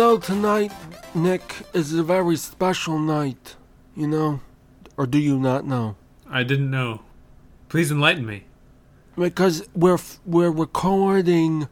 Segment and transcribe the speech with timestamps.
[0.00, 0.72] Know, tonight,
[1.14, 3.56] Nick, is a very special night.
[3.94, 4.40] You know?
[4.96, 5.96] Or do you not know?
[6.26, 7.02] I didn't know.
[7.68, 8.44] Please enlighten me.
[9.14, 11.68] Because we're, f- we're recording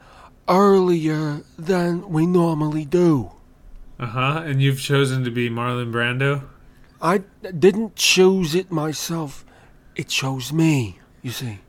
[0.46, 3.32] earlier than we normally do.
[3.98, 4.42] Uh huh.
[4.44, 6.42] And you've chosen to be Marlon Brando?
[7.00, 7.22] I
[7.58, 9.46] didn't choose it myself.
[9.96, 11.60] It chose me, you see.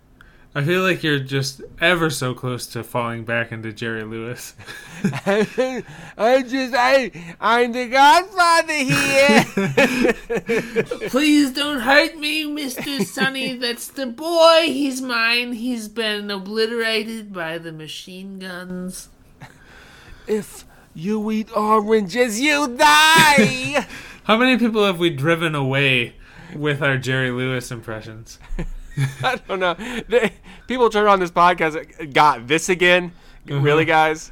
[0.59, 4.55] I feel like you're just ever so close to falling back into Jerry Lewis.
[5.25, 10.13] I just, I, I'm the godfather here.
[11.09, 13.05] Please don't hurt me, Mr.
[13.05, 13.55] Sonny.
[13.55, 14.63] That's the boy.
[14.65, 15.53] He's mine.
[15.53, 19.07] He's been obliterated by the machine guns.
[20.27, 23.87] if you eat oranges, you die.
[24.25, 26.15] How many people have we driven away
[26.53, 28.39] with our Jerry Lewis impressions?
[29.23, 29.75] I don't know.
[30.07, 30.33] They,
[30.67, 32.13] people turn on this podcast.
[32.13, 33.11] Got this again?
[33.45, 34.31] Really, guys?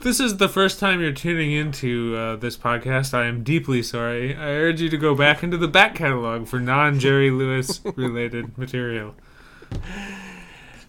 [0.00, 3.14] This is the first time you're tuning into uh, this podcast.
[3.14, 4.34] I am deeply sorry.
[4.34, 8.56] I urge you to go back into the back catalog for non Jerry Lewis related
[8.58, 9.14] material.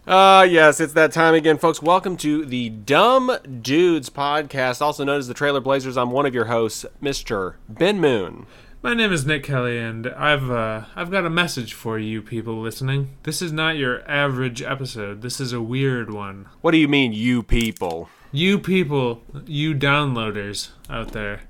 [0.06, 1.82] Uh, yes, it's that time again, folks.
[1.82, 5.98] Welcome to the Dumb Dudes podcast, also known as the Trailer Blazers.
[5.98, 7.56] I'm one of your hosts, Mr.
[7.68, 8.46] Ben Moon.
[8.82, 12.62] My name is Nick Kelly, and I've uh, I've got a message for you people
[12.62, 13.10] listening.
[13.24, 15.22] This is not your average episode.
[15.22, 16.48] This is a weird one.
[16.62, 18.08] What do you mean, you people?
[18.32, 21.42] You people, you downloaders out there.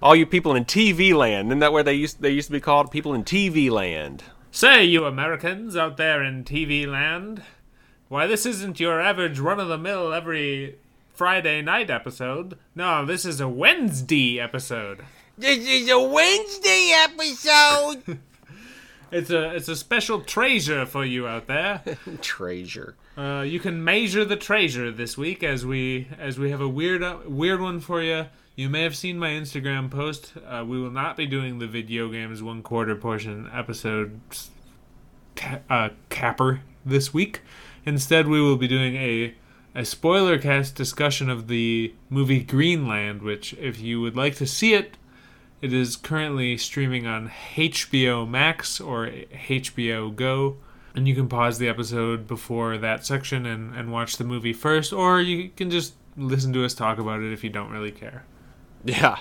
[0.00, 1.48] All you people in TV land.
[1.48, 2.90] Isn't that where they used they used to be called?
[2.90, 4.24] People in TV land.
[4.50, 7.42] Say, you Americans out there in TV land,
[8.08, 10.78] why this isn't your average run of the mill every
[11.12, 12.56] Friday night episode.
[12.74, 15.04] No, this is a Wednesday episode.
[15.38, 18.18] This is a Wednesday episode.
[19.12, 21.82] It's a it's a special treasure for you out there.
[22.20, 22.96] Treasure.
[23.16, 27.00] Uh, you can measure the treasure this week as we as we have a weird
[27.04, 28.26] uh, weird one for you.
[28.56, 30.32] You may have seen my Instagram post.
[30.44, 34.20] Uh, we will not be doing the video games one quarter portion episode
[35.36, 37.40] ca- uh, capper this week.
[37.86, 39.34] Instead, we will be doing a
[39.76, 44.74] a spoiler cast discussion of the movie Greenland, which, if you would like to see
[44.74, 44.96] it,
[45.60, 50.56] it is currently streaming on HBO Max or HBO Go.
[50.94, 54.92] And you can pause the episode before that section and, and watch the movie first,
[54.92, 58.24] or you can just listen to us talk about it if you don't really care.
[58.84, 59.18] Yeah,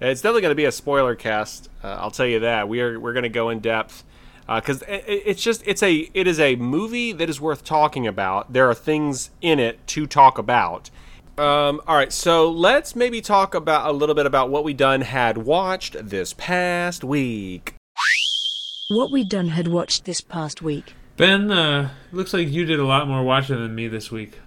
[0.00, 1.70] it's definitely going to be a spoiler cast.
[1.82, 2.68] Uh, I'll tell you that.
[2.68, 4.04] We are we're going to go in depth
[4.46, 8.52] because it, it's just it's a it is a movie that is worth talking about.
[8.52, 10.90] There are things in it to talk about.
[11.38, 15.02] Um, all right, so let's maybe talk about a little bit about what we done
[15.02, 17.74] had watched this past week.
[18.88, 20.94] What we done had watched this past week.
[21.18, 24.38] Ben, uh, looks like you did a lot more watching than me this week.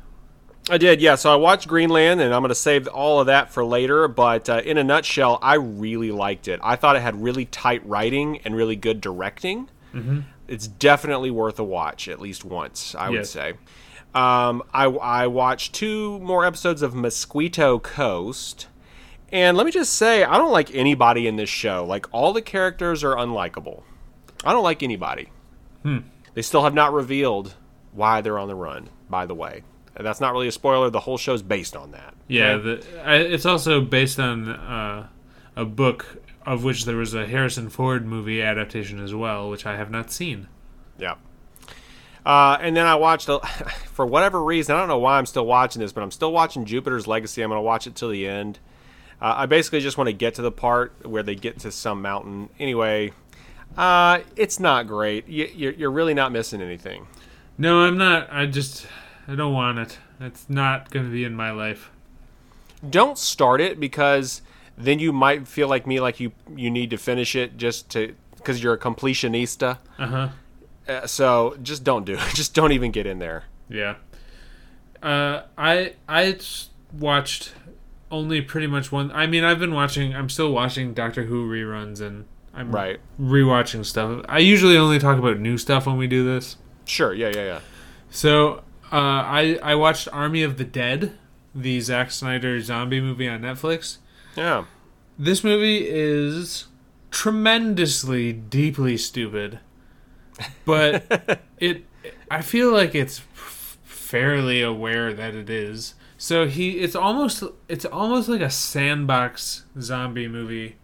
[0.67, 1.15] I did, yeah.
[1.15, 4.07] So I watched Greenland, and I'm going to save all of that for later.
[4.07, 6.59] But uh, in a nutshell, I really liked it.
[6.63, 9.69] I thought it had really tight writing and really good directing.
[9.93, 10.21] Mm-hmm.
[10.47, 13.53] It's definitely worth a watch at least once, I would say.
[14.13, 18.67] Um, I, I watched two more episodes of Mosquito Coast.
[19.31, 21.85] And let me just say, I don't like anybody in this show.
[21.85, 23.83] Like, all the characters are unlikable.
[24.43, 25.29] I don't like anybody.
[25.83, 25.99] Hmm.
[26.33, 27.55] They still have not revealed
[27.91, 29.63] why they're on the run, by the way.
[29.95, 30.89] And that's not really a spoiler.
[30.89, 32.13] The whole show's based on that.
[32.27, 35.07] Yeah, the, I, it's also based on uh,
[35.55, 39.75] a book of which there was a Harrison Ford movie adaptation as well, which I
[39.75, 40.47] have not seen.
[40.97, 41.15] Yeah.
[42.25, 43.39] Uh, and then I watched, a,
[43.93, 46.65] for whatever reason, I don't know why I'm still watching this, but I'm still watching
[46.65, 47.41] Jupiter's Legacy.
[47.41, 48.59] I'm going to watch it till the end.
[49.21, 52.01] Uh, I basically just want to get to the part where they get to some
[52.01, 52.49] mountain.
[52.59, 53.11] Anyway,
[53.77, 55.27] uh, it's not great.
[55.27, 57.07] You, you're, you're really not missing anything.
[57.57, 58.31] No, I'm not.
[58.31, 58.87] I just
[59.27, 59.97] I don't want it.
[60.21, 61.91] It's not going to be in my life.
[62.89, 64.41] Don't start it because
[64.77, 68.15] then you might feel like me, like you you need to finish it just to
[68.37, 69.77] because you're a completionista.
[69.97, 70.29] Uh huh.
[70.89, 72.19] Uh, so just don't do it.
[72.33, 73.43] Just don't even get in there.
[73.69, 73.95] Yeah.
[75.03, 75.93] Uh, I
[76.91, 77.53] watched
[78.11, 79.11] only pretty much one.
[79.11, 80.15] I mean, I've been watching.
[80.15, 82.99] I'm still watching Doctor Who reruns, and I'm Right.
[83.21, 84.25] rewatching stuff.
[84.27, 86.57] I usually only talk about new stuff when we do this.
[86.85, 87.13] Sure.
[87.13, 87.29] Yeah.
[87.35, 87.45] Yeah.
[87.45, 87.59] Yeah.
[88.09, 91.13] So uh, I I watched Army of the Dead,
[91.53, 93.97] the Zack Snyder zombie movie on Netflix.
[94.35, 94.65] Yeah.
[95.19, 96.65] This movie is
[97.11, 99.59] tremendously deeply stupid,
[100.65, 101.85] but it
[102.31, 103.19] I feel like it's
[103.83, 105.95] fairly aware that it is.
[106.17, 110.77] So he it's almost it's almost like a sandbox zombie movie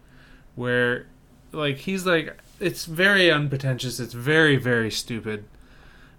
[0.54, 1.06] where
[1.52, 5.44] like he's like it's very unpretentious, it's very very stupid.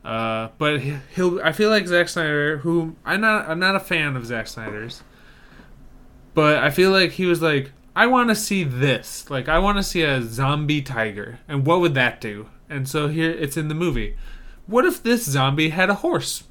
[0.06, 0.80] Uh, but
[1.16, 4.48] he'll I feel like Zack Snyder who I'm not I'm not a fan of Zack
[4.48, 5.04] Snyder's
[6.34, 9.30] But I feel like he was like, I want to see this.
[9.30, 11.40] Like, I want to see a zombie tiger.
[11.48, 12.48] And what would that do?
[12.70, 14.16] And so here it's in the movie.
[14.66, 16.44] What if this zombie had a horse?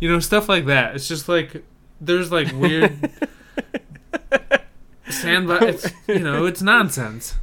[0.00, 0.96] You know, stuff like that.
[0.96, 1.64] It's just like,
[2.00, 3.10] there's like weird.
[5.08, 5.62] sandbox.
[5.62, 7.34] It's, you know, it's nonsense.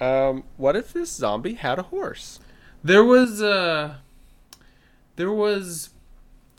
[0.00, 2.40] Um, what if this zombie had a horse?
[2.82, 3.96] There was uh
[5.16, 5.90] there was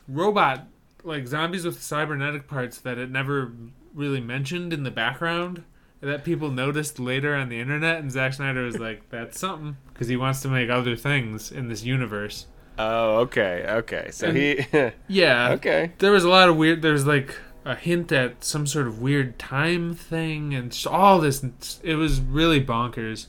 [0.08, 0.68] robot
[1.04, 3.52] like zombies with cybernetic parts that it never
[3.96, 5.64] really mentioned in the background
[6.02, 10.08] that people noticed later on the internet and Zack Snyder was like that's something because
[10.08, 12.48] he wants to make other things in this universe.
[12.80, 14.10] Oh, okay, okay.
[14.12, 14.66] So And- he,
[15.08, 15.52] Yeah.
[15.52, 15.92] okay.
[16.00, 19.00] There was a lot of weird There was like a hint at some sort of
[19.02, 21.46] weird time thing and just all this
[21.84, 23.28] it was really bonkers.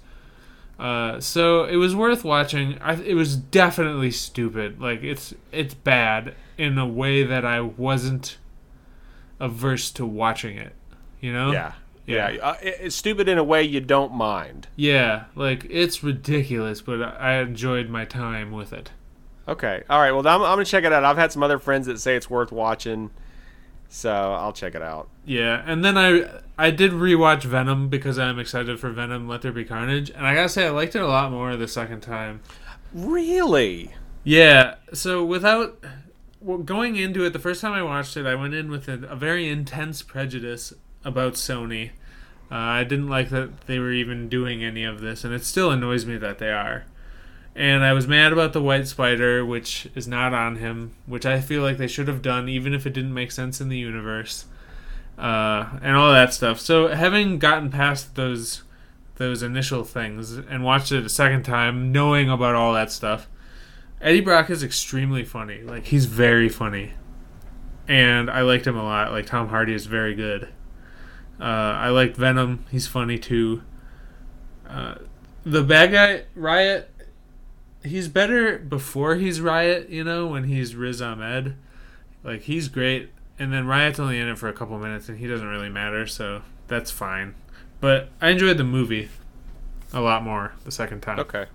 [0.78, 2.78] Uh, so it was worth watching.
[2.80, 4.80] I, it was definitely stupid.
[4.80, 8.38] Like it's it's bad in a way that I wasn't
[9.38, 10.74] averse to watching it.
[11.20, 11.52] You know?
[11.52, 11.72] Yeah,
[12.06, 12.30] Yeah.
[12.30, 12.40] yeah.
[12.40, 14.68] Uh, it- it's stupid in a way you don't mind.
[14.76, 15.24] Yeah.
[15.34, 18.90] Like it's ridiculous, but I I enjoyed my time with it.
[19.48, 20.12] Okay, all right.
[20.12, 21.04] Well, I'm, I'm gonna check it out.
[21.04, 23.10] I've had some other friends that say it's worth watching,
[23.88, 25.08] so I'll check it out.
[25.24, 29.50] Yeah, and then I I did rewatch Venom because I'm excited for Venom Let There
[29.50, 32.40] Be Carnage, and I gotta say I liked it a lot more the second time.
[32.94, 33.90] Really?
[34.24, 35.82] Yeah, so without
[36.40, 38.94] well, going into it, the first time I watched it, I went in with a,
[39.08, 40.72] a very intense prejudice
[41.04, 41.90] about Sony.
[42.50, 45.70] Uh, I didn't like that they were even doing any of this, and it still
[45.70, 46.84] annoys me that they are.
[47.54, 51.40] And I was mad about the White Spider, which is not on him, which I
[51.40, 54.46] feel like they should have done, even if it didn't make sense in the universe,
[55.18, 56.60] uh, and all that stuff.
[56.60, 58.62] So having gotten past those
[59.16, 63.28] those initial things and watched it a second time, knowing about all that stuff,
[64.00, 65.62] Eddie Brock is extremely funny.
[65.62, 66.92] Like he's very funny,
[67.86, 69.12] and I liked him a lot.
[69.12, 70.48] Like Tom Hardy is very good.
[71.42, 72.64] Uh, I liked Venom.
[72.70, 73.62] He's funny too.
[74.68, 74.94] Uh,
[75.44, 76.88] the bad guy Riot,
[77.84, 79.88] he's better before he's Riot.
[79.90, 81.56] You know when he's Riz Ahmed,
[82.22, 83.10] like he's great.
[83.40, 86.06] And then Riot's only in it for a couple minutes, and he doesn't really matter,
[86.06, 87.34] so that's fine.
[87.80, 89.08] But I enjoyed the movie
[89.92, 91.18] a lot more the second time.
[91.18, 91.46] Okay.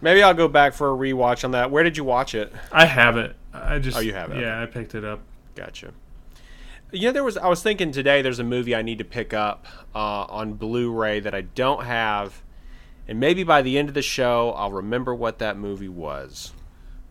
[0.00, 1.70] Maybe I'll go back for a rewatch on that.
[1.70, 2.52] Where did you watch it?
[2.72, 3.36] I have it.
[3.54, 5.20] I just Oh, you have it, Yeah, I picked it up.
[5.54, 5.92] Gotcha.
[6.92, 7.36] You know, there was.
[7.36, 8.22] I was thinking today.
[8.22, 12.42] There's a movie I need to pick up uh, on Blu-ray that I don't have,
[13.08, 16.52] and maybe by the end of the show, I'll remember what that movie was.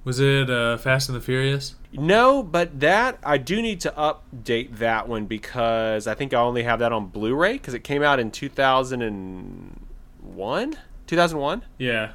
[0.04, 1.76] Was it uh, Fast and the Furious?
[1.94, 6.64] No, but that I do need to update that one because I think I only
[6.64, 10.78] have that on Blu-ray because it came out in 2001.
[11.08, 11.64] 2001.
[11.78, 12.12] Yeah,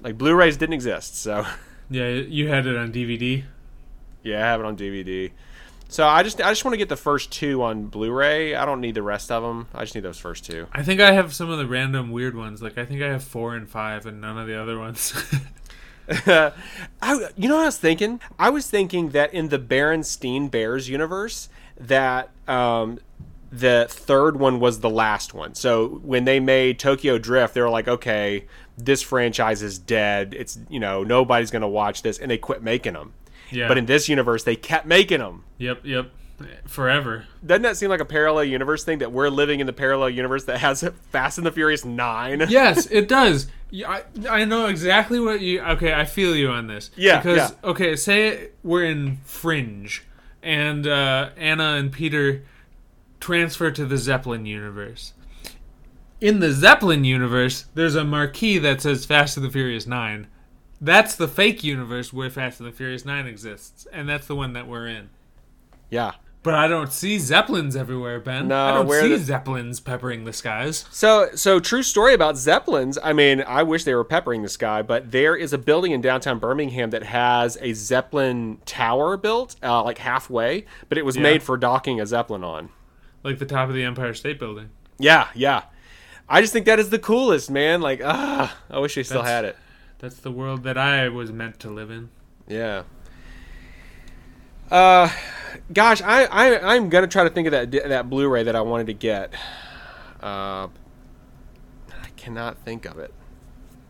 [0.00, 1.46] Like Blu-rays didn't exist, so
[1.90, 2.08] yeah.
[2.08, 3.44] You had it on DVD.
[4.22, 5.30] yeah, I have it on DVD.
[5.94, 8.56] So I just I just want to get the first two on Blu-ray.
[8.56, 9.68] I don't need the rest of them.
[9.72, 10.66] I just need those first two.
[10.72, 12.60] I think I have some of the random weird ones.
[12.60, 15.14] Like I think I have four and five, and none of the other ones.
[16.08, 18.18] I, you know what I was thinking?
[18.40, 21.48] I was thinking that in the Berenstein Bears universe,
[21.78, 22.98] that um,
[23.52, 25.54] the third one was the last one.
[25.54, 28.46] So when they made Tokyo Drift, they were like, okay,
[28.76, 30.34] this franchise is dead.
[30.36, 33.12] It's you know nobody's gonna watch this, and they quit making them.
[33.54, 33.68] Yeah.
[33.68, 35.44] But in this universe, they kept making them.
[35.58, 36.10] yep, yep.
[36.66, 37.26] Forever.
[37.46, 40.44] Doesn't that seem like a parallel universe thing that we're living in the parallel universe
[40.44, 42.44] that has Fast and the Furious Nine?
[42.48, 43.46] yes, it does.
[43.72, 45.60] I, I know exactly what you.
[45.62, 46.90] Okay, I feel you on this.
[46.96, 47.70] Yeah, Because yeah.
[47.70, 50.02] okay, say we're in Fringe,
[50.42, 52.42] and uh, Anna and Peter
[53.20, 55.12] transfer to the Zeppelin universe.
[56.20, 60.26] In the Zeppelin universe, there's a marquee that says Fast and the Furious Nine.
[60.84, 64.52] That's the fake universe where Fast and the Furious Nine exists, and that's the one
[64.52, 65.08] that we're in.
[65.90, 66.12] Yeah.
[66.42, 68.48] But I don't see zeppelins everywhere, Ben.
[68.48, 70.84] No, I don't see the- zeppelins peppering the skies.
[70.90, 72.98] So, so true story about Zeppelins.
[73.02, 76.02] I mean, I wish they were peppering the sky, but there is a building in
[76.02, 81.22] downtown Birmingham that has a Zeppelin tower built, uh, like halfway, but it was Yeah.
[81.22, 82.68] made for docking a Zeppelin on.
[83.22, 84.68] Like the top of the Empire State Building.
[84.98, 85.62] Yeah, yeah.
[86.28, 87.80] I just think that is the coolest, man.
[87.80, 89.56] Like, ah, I wish they still That's- had it.
[90.04, 92.10] That's the world that I was meant to live in.
[92.46, 92.82] Yeah.
[94.70, 95.08] Uh,
[95.72, 98.88] gosh, I, I I'm gonna try to think of that that Blu-ray that I wanted
[98.88, 99.32] to get.
[100.22, 100.68] Uh,
[101.88, 103.14] I cannot think of it.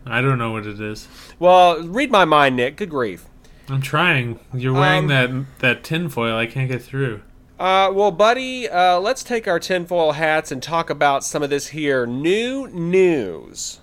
[0.05, 1.09] I don't know what it is.
[1.37, 2.77] Well, read my mind, Nick.
[2.77, 3.25] Good grief.
[3.67, 4.39] I'm trying.
[4.53, 6.37] You're wearing Um, that that tinfoil.
[6.37, 7.23] I can't get through.
[7.59, 11.67] Uh, well, buddy, uh, let's take our tinfoil hats and talk about some of this
[11.67, 13.81] here new news.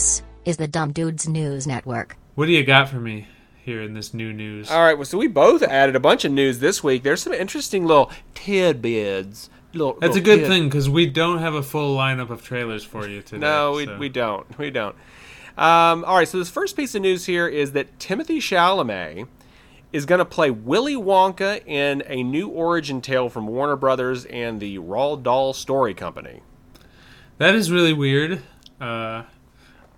[0.00, 2.16] This is the Dumb Dudes News Network.
[2.34, 3.28] What do you got for me
[3.62, 4.70] here in this new news?
[4.70, 7.02] All right, well, so we both added a bunch of news this week.
[7.02, 9.50] There's some interesting little tidbits.
[9.74, 12.82] Little, That's a good tid- thing because we don't have a full lineup of trailers
[12.82, 13.40] for you today.
[13.40, 14.56] No, we, so- we don't.
[14.58, 14.96] We don't.
[15.58, 19.28] Um, all right, so this first piece of news here is that Timothée Chalamet
[19.92, 24.60] is going to play Willy Wonka in a new origin tale from Warner Brothers and
[24.60, 26.40] the Roald Dahl Story Company.
[27.36, 28.40] That is really weird.
[28.80, 29.24] Uh,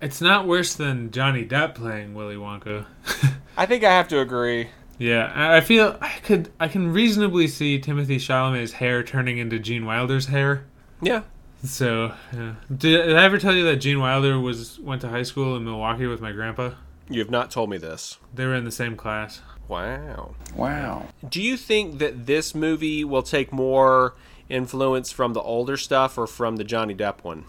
[0.03, 2.85] it's not worse than Johnny Depp playing Willy Wonka.
[3.57, 4.67] I think I have to agree.
[4.97, 9.59] yeah, I I feel I could I can reasonably see Timothée Chalamet's hair turning into
[9.59, 10.65] Gene Wilder's hair.
[11.01, 11.23] Yeah.
[11.63, 12.55] So, yeah.
[12.69, 15.63] did, did I ever tell you that Gene Wilder was went to high school in
[15.63, 16.71] Milwaukee with my grandpa?
[17.09, 18.17] You have not told me this.
[18.33, 19.41] They were in the same class.
[19.69, 20.35] Wow.
[20.55, 21.07] Wow.
[21.27, 24.15] Do you think that this movie will take more
[24.49, 27.45] influence from the older stuff or from the Johnny Depp one?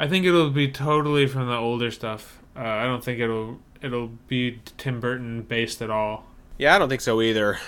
[0.00, 2.38] I think it'll be totally from the older stuff.
[2.56, 6.24] Uh, I don't think it'll it'll be Tim Burton based at all.
[6.58, 7.58] Yeah, I don't think so either.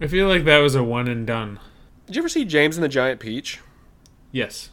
[0.00, 1.58] I feel like that was a one and done.
[2.06, 3.58] Did you ever see James and the Giant Peach?
[4.30, 4.70] Yes.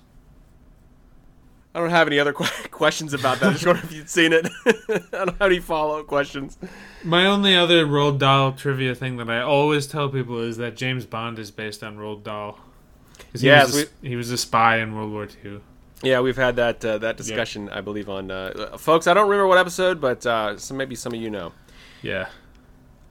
[1.73, 3.49] I don't have any other que- questions about that.
[3.49, 4.47] I just wonder if you'd seen it.
[4.65, 6.57] I don't have any follow up questions.
[7.03, 11.05] My only other Roald Dahl trivia thing that I always tell people is that James
[11.05, 12.59] Bond is based on Roald Dahl.
[13.33, 15.59] he, Yes, was a, he was a spy in World War II.
[16.05, 19.07] Yeah, we've had that uh, that discussion, I believe, on uh, folks.
[19.07, 21.51] I don't remember what episode, but uh, so maybe some of you know.
[22.01, 22.27] Yeah.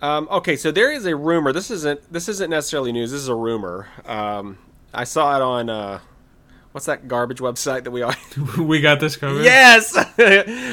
[0.00, 1.52] Um, okay, so there is a rumor.
[1.52, 3.10] This isn't this isn't necessarily news.
[3.10, 3.88] This is a rumor.
[4.04, 4.58] Um,
[4.92, 6.00] I saw it on uh,
[6.72, 8.14] what's that garbage website that we all.
[8.58, 9.44] we got this covered.
[9.44, 9.92] yes.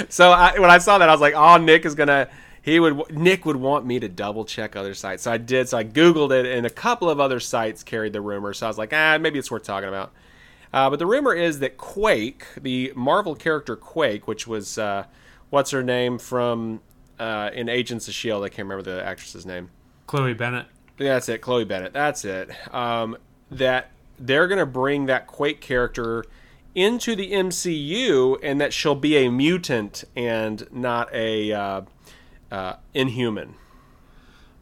[0.13, 2.28] so I, when I saw that, I was like, "Oh, Nick is gonna."
[2.62, 5.70] He would Nick would want me to double check other sites, so I did.
[5.70, 8.54] So I googled it, and a couple of other sites carried the rumor.
[8.54, 10.12] So I was like, "Ah, maybe it's worth talking about."
[10.74, 15.06] Uh, but the rumor is that Quake, the Marvel character Quake, which was uh,
[15.50, 16.82] what's her name from
[17.20, 19.70] uh, in Agents of Shield, I can't remember the actress's name.
[20.08, 20.68] Chloe Bennet.
[20.98, 21.94] Yeah, That's it, Chloe Bennet.
[21.94, 22.50] That's it.
[22.74, 23.18] Um,
[23.50, 26.24] that they're gonna bring that Quake character
[26.74, 31.82] into the MCU, and that she'll be a mutant and not a uh,
[32.50, 33.56] uh, Inhuman.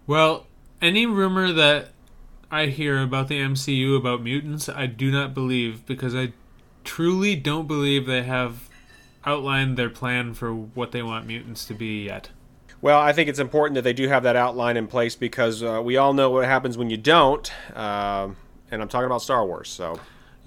[0.08, 0.48] Well,
[0.82, 1.89] any rumor that
[2.51, 6.34] I hear about the MCU about mutants, I do not believe because I
[6.84, 8.70] truly don't believe they have
[9.25, 12.29] outlined their plan for what they want mutants to be yet.
[12.82, 15.82] Well, I think it's important that they do have that outline in place because uh,
[15.84, 17.51] we all know what happens when you don't.
[17.75, 18.38] Um,
[18.72, 20.00] and I'm talking about Star Wars, so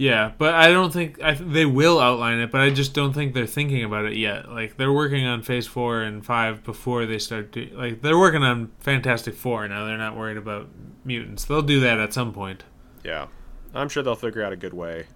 [0.03, 3.13] Yeah, but I don't think I th- they will outline it, but I just don't
[3.13, 4.51] think they're thinking about it yet.
[4.51, 7.53] Like they're working on Phase Four and Five before they start.
[7.53, 9.85] Do- like they're working on Fantastic Four now.
[9.85, 10.69] They're not worried about
[11.05, 11.45] mutants.
[11.45, 12.65] They'll do that at some point.
[13.05, 13.29] yeah,
[13.75, 15.07] I'm sure they'll figure out a good way.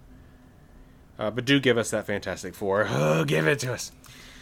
[1.18, 2.86] Uh, but do give us that Fantastic Four.
[2.88, 3.90] Oh, give it to us.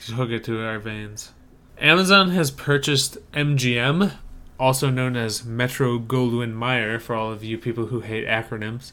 [0.01, 1.33] Just hook it to our veins.
[1.79, 4.13] Amazon has purchased MGM,
[4.61, 8.93] also known as Metro Goldwyn Mayer, for all of you people who hate acronyms.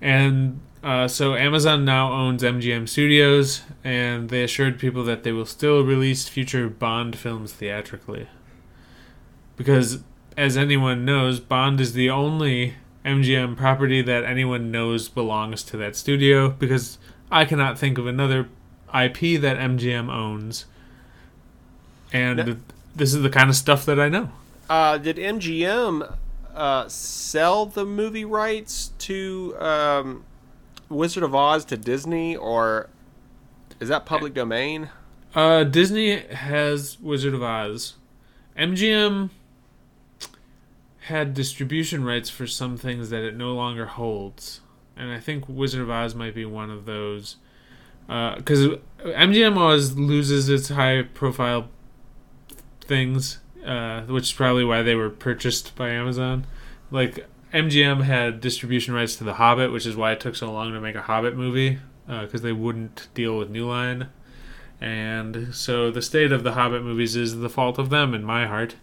[0.00, 5.46] And uh, so Amazon now owns MGM Studios, and they assured people that they will
[5.46, 8.26] still release future Bond films theatrically.
[9.56, 10.02] Because,
[10.36, 12.74] as anyone knows, Bond is the only
[13.04, 16.98] MGM property that anyone knows belongs to that studio, because
[17.30, 18.48] I cannot think of another
[18.88, 20.64] IP that MGM owns.
[22.12, 22.56] And No.
[22.94, 24.30] this is the kind of stuff that I know.
[24.68, 26.16] Uh, did MGM
[26.54, 30.24] uh, sell the movie rights to um,
[30.92, 32.88] Wizard of Oz to Disney, or
[33.80, 34.90] is that public domain?
[35.34, 37.94] Uh, Disney has Wizard of Oz.
[38.56, 39.30] MGM
[41.06, 44.60] had distribution rights for some things that it no longer holds,
[44.96, 47.36] and I think Wizard of Oz might be one of those.
[48.06, 51.68] Because MGM always loses its high-profile
[52.82, 56.44] things, uh, which is probably why they were purchased by Amazon.
[56.90, 60.72] Like MGM had distribution rights to The Hobbit, which is why it took so long
[60.72, 64.08] to make a Hobbit movie, because they wouldn't deal with New Line.
[64.80, 68.46] And so the state of the Hobbit movies is the fault of them in my
[68.46, 68.74] heart.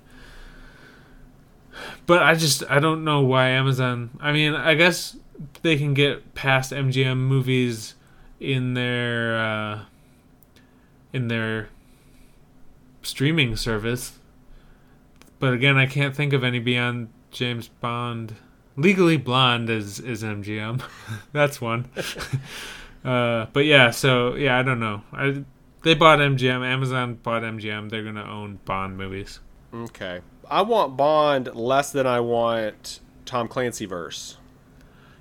[2.06, 4.12] But I just I don't know why Amazon.
[4.20, 5.18] I mean, I guess
[5.62, 7.96] they can get past MGM movies
[8.40, 9.80] in their uh,
[11.14, 11.70] in their
[13.02, 14.20] streaming service.
[15.40, 18.36] But again, I can't think of any beyond James Bond.
[18.80, 20.82] Legally Blonde is is MGM.
[21.34, 21.90] That's one.
[23.06, 25.02] uh, but yeah, so yeah, I don't know.
[25.12, 25.44] I
[25.84, 26.66] they bought MGM.
[26.66, 27.90] Amazon bought MGM.
[27.90, 29.40] They're gonna own Bond movies.
[29.74, 34.38] Okay, I want Bond less than I want Tom Clancy verse.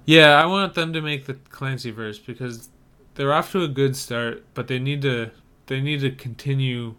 [0.05, 2.71] Yeah, I want them to make the Clancy verse because
[3.15, 5.33] they're off to a good start, but they need to
[5.67, 6.95] they need to continue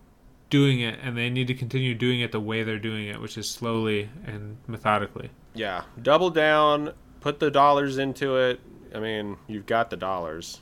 [0.49, 3.37] doing it, and they need to continue doing it the way they're doing it, which
[3.37, 5.29] is slowly and methodically.
[5.53, 8.59] Yeah, double down, put the dollars into it.
[8.93, 10.61] I mean, you've got the dollars.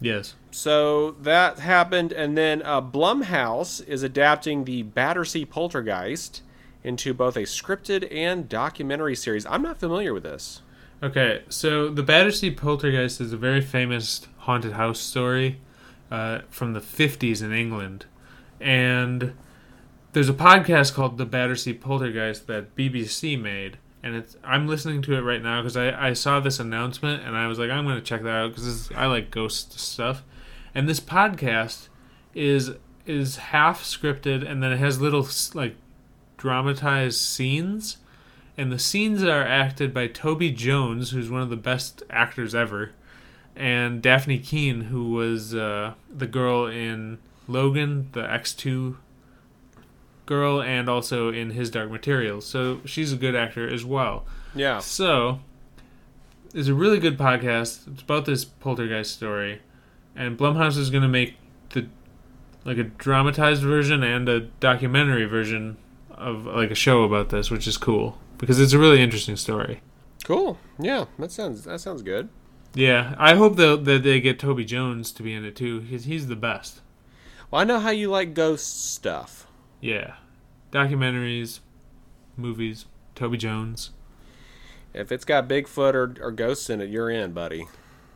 [0.00, 0.34] Yes.
[0.50, 6.42] So that happened, and then uh, Blumhouse is adapting the Battersea Poltergeist
[6.82, 9.46] into both a scripted and documentary series.
[9.46, 10.62] I'm not familiar with this.
[11.02, 15.60] Okay, so the Battersea Poltergeist is a very famous haunted house story
[16.10, 18.06] uh, from the 50s in England.
[18.60, 19.34] And
[20.12, 23.78] there's a podcast called The Battersea Poltergeist that BBC made.
[24.04, 27.34] And it's I'm listening to it right now because I, I saw this announcement and
[27.34, 30.22] I was like, I'm to check that out because I like ghost stuff.
[30.74, 31.88] And this podcast
[32.34, 32.72] is
[33.06, 35.76] is half scripted and then it has little like
[36.36, 37.96] dramatized scenes
[38.58, 42.92] and the scenes are acted by Toby Jones, who's one of the best actors ever,
[43.56, 47.18] and Dafne Keen, who was uh, the girl in
[47.48, 48.96] Logan, the X-23
[50.26, 52.46] girl, and also in His Dark Materials.
[52.46, 54.24] So she's a good actor as well.
[54.54, 54.78] Yeah.
[54.78, 55.40] So
[56.54, 57.92] it's a really good podcast.
[57.92, 59.60] It's about this poltergeist story,
[60.14, 61.36] and Blumhouse is going to make
[61.70, 61.86] the
[62.64, 65.76] like a dramatized version and a documentary version
[66.10, 69.80] of like a show about this, which is cool because it's a really interesting story.
[70.24, 70.58] Cool.
[70.78, 72.28] Yeah, that sounds that sounds good.
[72.74, 75.80] Yeah, I hope that that they get Toby Jones to be in it too.
[75.80, 76.80] He's he's the best.
[77.50, 79.43] Well, I know how you like ghost stuff.
[79.84, 80.14] Yeah,
[80.72, 81.60] documentaries,
[82.38, 82.86] movies.
[83.14, 83.90] Toby Jones.
[84.94, 87.66] If it's got Bigfoot or, or ghosts in it, you're in, buddy.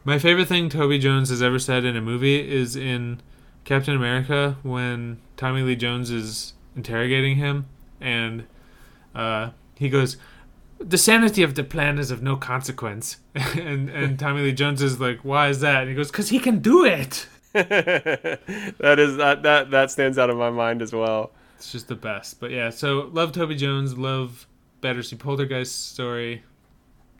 [0.02, 3.20] My favorite thing Toby Jones has ever said in a movie is in
[3.64, 7.66] Captain America when Tommy Lee Jones is interrogating him
[8.00, 8.46] and
[9.14, 10.16] uh, he goes,
[10.78, 14.98] "The sanity of the plan is of no consequence." and and Tommy Lee Jones is
[14.98, 19.42] like, "Why is that?" And he goes, "Cause he can do it." that is that
[19.42, 21.33] that that stands out of my mind as well.
[21.59, 22.38] It's just the best.
[22.38, 24.47] But yeah, so love Toby Jones, love
[24.81, 26.44] Battersea Poltergeist story.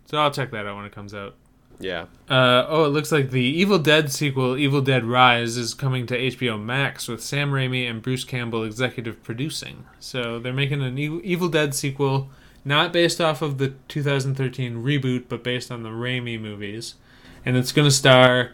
[0.07, 1.35] So I'll check that out when it comes out.
[1.81, 2.07] Yeah.
[2.31, 6.16] Uh, oh, it looks like the Evil Dead sequel, Evil Dead Rise, is coming to
[6.16, 9.85] HBO Max with Sam Raimi and Bruce Campbell executive producing.
[9.98, 12.31] So they're making an e- Evil Dead sequel,
[12.64, 16.94] not based off of the 2013 reboot, but based on the Raimi movies.
[17.44, 18.53] And it's going to star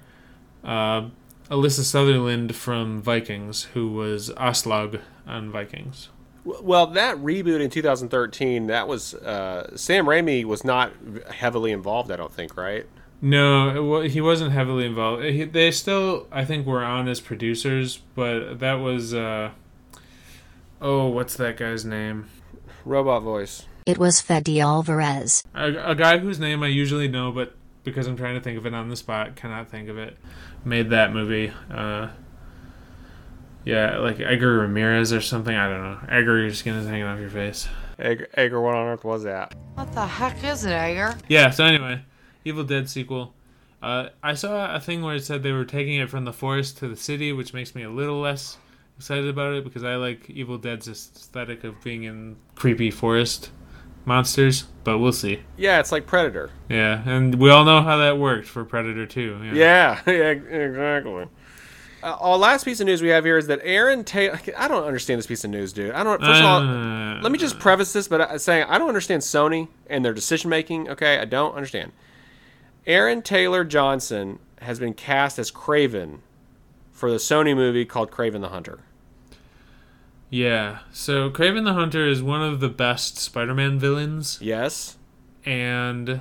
[0.63, 1.09] uh,
[1.51, 6.09] Alyssa Sutherland from Vikings, who was Aslaug on Vikings.
[6.45, 10.93] Well, that reboot in 2013, that was uh, Sam Raimi was not
[11.31, 12.11] heavily involved.
[12.11, 12.87] I don't think, right?
[13.23, 15.25] No, it he wasn't heavily involved.
[15.25, 19.53] He, they still, I think, were on as producers, but that was, uh,
[20.83, 22.29] oh, what's that guy's name?
[22.85, 23.65] Robot voice.
[23.87, 25.43] It was Fede Alvarez.
[25.55, 28.67] A, a guy whose name I usually know, but because I'm trying to think of
[28.67, 30.19] it on the spot, cannot think of it.
[30.65, 31.53] Made that movie.
[31.71, 32.09] Uh,
[33.65, 35.55] yeah, like Edgar Ramirez or something.
[35.55, 35.99] I don't know.
[36.09, 37.69] Edgar, your skin is hanging off your face.
[37.99, 39.55] Edgar, Edgar what on earth was that?
[39.75, 41.17] What the heck is it, Edgar?
[41.29, 41.51] Yeah.
[41.51, 42.03] So anyway,
[42.45, 43.35] Evil Dead sequel.
[43.83, 46.79] Uh, I saw a thing where it said they were taking it from the forest
[46.79, 48.57] to the city, which makes me a little less
[48.97, 53.51] excited about it because I like Evil Dead's aesthetic of being in creepy forest
[54.07, 54.65] monsters.
[54.85, 55.41] But we'll see.
[55.57, 56.51] Yeah, it's like Predator.
[56.69, 59.51] Yeah, and we all know how that worked for Predator 2.
[59.53, 61.27] Yeah, yeah, exactly.
[62.05, 64.39] Uh, our last piece of news we have here is that Aaron Taylor.
[64.59, 65.93] I don't understand this piece of news, dude.
[65.93, 66.21] I don't.
[66.21, 69.23] First of all, Uh, let me just preface this, but uh, saying I don't understand
[69.23, 70.89] Sony and their decision making.
[70.91, 71.93] Okay, I don't understand.
[72.87, 76.19] Aaron Taylor Johnson has been cast as Kraven
[76.93, 78.81] for the Sony movie called Kraven the Hunter.
[80.31, 84.39] Yeah, so Kraven the Hunter is one of the best Spider Man villains.
[84.43, 84.97] Yes.
[85.47, 86.21] and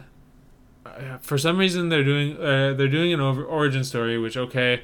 [0.86, 4.84] uh, for some reason they're doing uh, they're doing an over- origin story which okay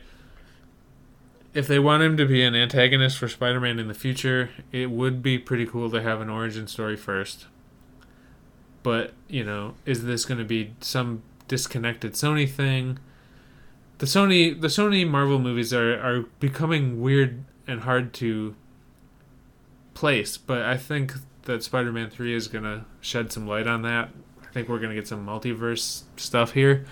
[1.53, 5.21] if they want him to be an antagonist for Spider-Man in the future it would
[5.21, 7.47] be pretty cool to have an origin story first
[8.83, 12.99] but you know is this going to be some disconnected Sony thing
[13.97, 18.55] the Sony the Sony Marvel movies are are becoming weird and hard to
[19.93, 24.09] place but I think that Spider-Man 3 is going to shed some light on that
[24.49, 26.85] I think we're going to get some multiverse stuff here.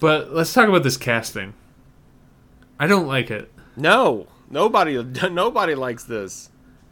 [0.00, 1.54] But let's talk about this casting.
[2.78, 3.52] I don't like it.
[3.80, 4.26] No.
[4.48, 5.02] Nobody.
[5.30, 6.50] Nobody likes this.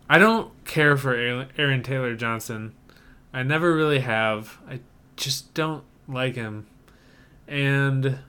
[0.09, 2.75] I don't care for Aaron Taylor Johnson.
[3.33, 4.59] I never really have.
[4.69, 4.81] I
[5.17, 6.67] just don't like him.
[7.47, 8.21] And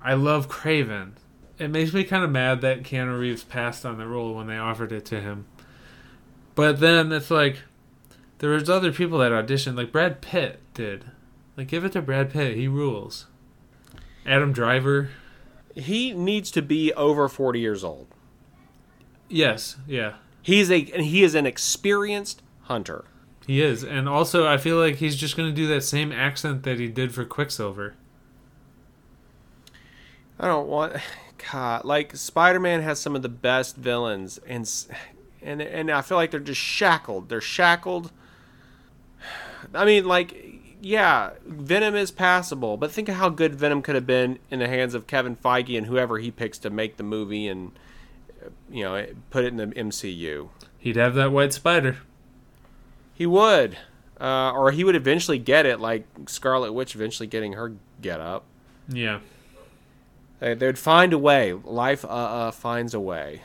[0.00, 1.12] I love Kraven.
[1.58, 4.56] It makes me kind of mad that Keanu Reeves passed on the role when they
[4.56, 5.46] offered it to him.
[6.54, 7.58] But then it's like
[8.38, 11.04] there was other people that auditioned, like Brad Pitt did.
[11.56, 13.26] Like give it to Brad Pitt, he rules.
[14.26, 15.10] Adam Driver,
[15.74, 18.08] He needs to be over forty years old.
[19.28, 20.14] Yes, yeah.
[20.42, 23.04] He's a and he is an experienced hunter.
[23.46, 23.82] He is.
[23.82, 26.88] And also I feel like he's just going to do that same accent that he
[26.88, 27.94] did for Quicksilver.
[30.38, 30.96] I don't want
[31.50, 34.70] God, like Spider-Man has some of the best villains and
[35.40, 37.28] and and I feel like they're just shackled.
[37.28, 38.12] They're shackled.
[39.74, 40.51] I mean, like
[40.82, 44.68] yeah, Venom is passable, but think of how good Venom could have been in the
[44.68, 47.70] hands of Kevin Feige and whoever he picks to make the movie and
[48.70, 50.48] you know, put it in the MCU.
[50.78, 51.98] He'd have that white spider.
[53.14, 53.78] He would.
[54.20, 58.44] Uh, or he would eventually get it, like Scarlet Witch eventually getting her get up.
[58.88, 59.20] Yeah.
[60.40, 61.52] They, they'd find a way.
[61.52, 63.42] Life uh, uh, finds a way.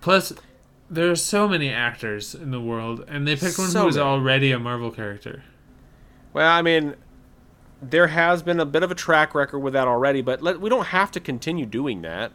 [0.00, 0.32] Plus,
[0.88, 3.96] there are so many actors in the world, and they picked one So who was
[3.96, 4.08] many.
[4.08, 5.42] already a Marvel character.
[6.32, 6.94] Well, I mean,
[7.80, 10.68] there has been a bit of a track record with that already, but let, we
[10.68, 12.32] don't have to continue doing that.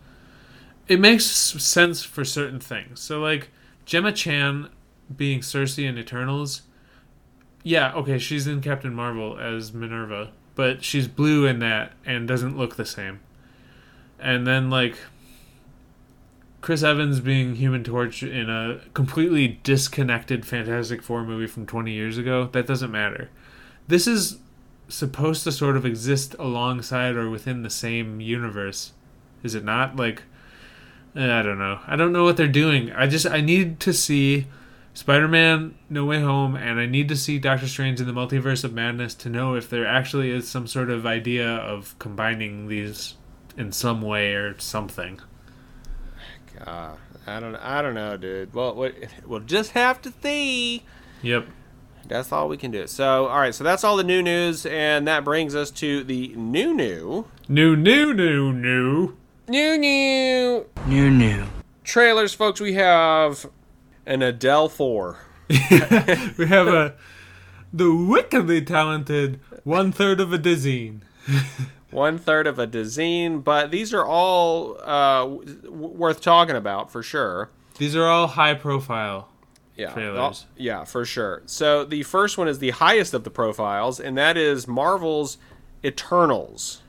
[0.88, 2.99] It makes sense for certain things.
[2.99, 3.49] So, like,
[3.86, 4.69] Gemma Chan
[5.15, 6.63] being Sersi in Eternals.
[7.63, 12.58] Yeah, okay, she's in Captain Marvel as Minerva, but she's blue in that and doesn't
[12.58, 13.21] look the same.
[14.19, 14.97] And then, like,
[16.62, 22.17] Chris Evans being Human Torch in a completely disconnected Fantastic Four movie from 20 years
[22.17, 23.29] ago, that doesn't matter.
[23.88, 24.39] This is
[24.88, 28.93] supposed to sort of exist alongside or within the same universe.
[29.41, 29.96] Is it not?
[29.96, 30.24] Like,
[31.15, 31.80] eh, I don't know.
[31.88, 32.91] I don't know what they're doing.
[32.91, 34.48] I just, I need to see
[34.93, 38.63] Spider Man No Way Home and I need to see Doctor Strange in the Multiverse
[38.63, 43.15] of Madness to know if there actually is some sort of idea of combining these
[43.58, 45.19] in some way or something.
[46.65, 47.56] Uh, I don't.
[47.56, 48.54] I don't know, dude.
[48.54, 48.93] Well, what,
[49.26, 50.84] we'll just have to see.
[51.22, 51.48] Yep.
[52.13, 52.86] That's all we can do.
[52.86, 53.56] So, all right.
[53.56, 57.76] So that's all the new news, and that brings us to the new new New,
[57.76, 59.17] new, new, new.
[59.47, 61.43] new new New, new.
[61.84, 62.62] trailers, folks.
[62.62, 63.47] We have
[64.06, 65.17] an Adele four.
[65.49, 66.93] We have a
[67.73, 71.02] the wickedly talented one third of a dizine.
[71.89, 77.02] one third of a dozen, but these are all uh, w- worth talking about for
[77.02, 77.49] sure.
[77.80, 79.30] These are all high profile.
[79.76, 80.20] Yeah, Trailers.
[80.20, 81.42] all- yeah, for sure.
[81.46, 85.38] So the first one is the highest of the profiles, and that is Marvel's
[85.84, 86.82] Eternals.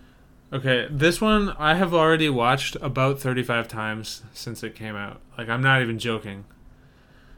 [0.52, 5.20] Okay, this one I have already watched about 35 times since it came out.
[5.36, 6.44] Like I'm not even joking.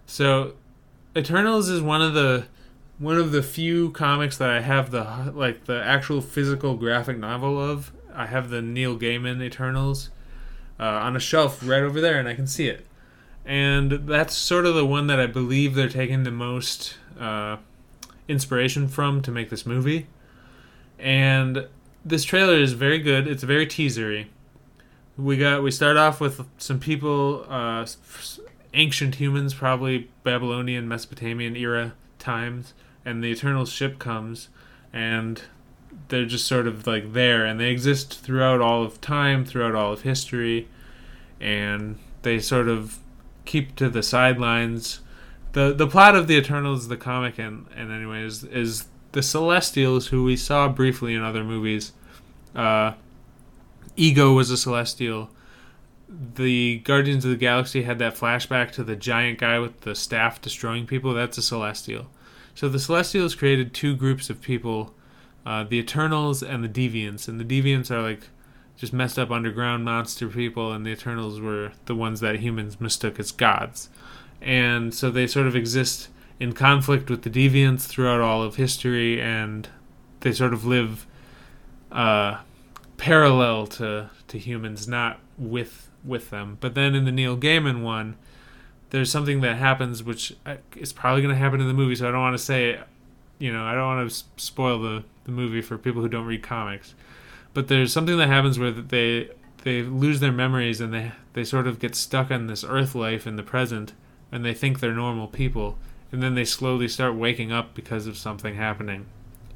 [0.04, 0.52] So,
[1.16, 2.46] Eternals is one of the
[2.98, 7.58] one of the few comics that I have the like the actual physical graphic novel
[7.58, 7.92] of.
[8.14, 10.10] I have the Neil Gaiman Eternals
[10.80, 12.86] uh, on a shelf right over there, and I can see it.
[13.46, 17.58] And that's sort of the one that I believe they're taking the most uh,
[18.26, 20.08] inspiration from to make this movie.
[20.98, 21.68] And
[22.04, 23.28] this trailer is very good.
[23.28, 24.26] It's very teasery.
[25.16, 27.86] We got we start off with some people, uh,
[28.74, 34.48] ancient humans, probably Babylonian, Mesopotamian era times, and the Eternal ship comes,
[34.92, 35.42] and
[36.08, 39.92] they're just sort of like there, and they exist throughout all of time, throughout all
[39.92, 40.68] of history,
[41.40, 42.98] and they sort of
[43.46, 45.00] keep to the sidelines.
[45.52, 50.24] the The plot of the Eternals, the comic, and and anyways, is the Celestials, who
[50.24, 51.92] we saw briefly in other movies.
[52.54, 52.92] Uh,
[53.96, 55.30] Ego was a Celestial.
[56.08, 60.40] The Guardians of the Galaxy had that flashback to the giant guy with the staff
[60.40, 61.14] destroying people.
[61.14, 62.06] That's a Celestial.
[62.54, 64.94] So the Celestials created two groups of people
[65.46, 67.28] uh, the Eternals and the Deviants.
[67.28, 68.28] And the Deviants are like
[68.76, 73.18] just messed up underground monster people, and the Eternals were the ones that humans mistook
[73.18, 73.88] as gods.
[74.40, 76.08] And so they sort of exist
[76.38, 79.68] in conflict with the Deviants throughout all of history, and
[80.20, 81.06] they sort of live
[81.90, 82.40] uh,
[82.98, 86.56] parallel to, to humans, not with with them.
[86.60, 88.16] But then in the Neil Gaiman one,
[88.90, 92.08] there's something that happens which uh, is probably going to happen in the movie, so
[92.08, 92.78] I don't want to say.
[93.38, 96.42] You know, I don't want to spoil the, the movie for people who don't read
[96.42, 96.94] comics.
[97.56, 99.30] But there's something that happens where they
[99.62, 103.26] they lose their memories and they they sort of get stuck on this Earth life
[103.26, 103.94] in the present,
[104.30, 105.78] and they think they're normal people,
[106.12, 109.06] and then they slowly start waking up because of something happening,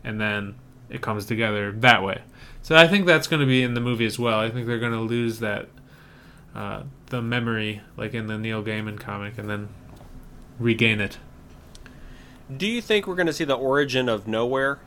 [0.02, 0.54] and then
[0.88, 2.22] it comes together that way.
[2.62, 4.38] So I think that's going to be in the movie as well.
[4.38, 5.68] I think they're going to lose that
[6.54, 9.68] uh, the memory, like in the Neil Gaiman comic, and then
[10.58, 11.18] regain it.
[12.50, 14.78] Do you think we're going to see the origin of Knowhere?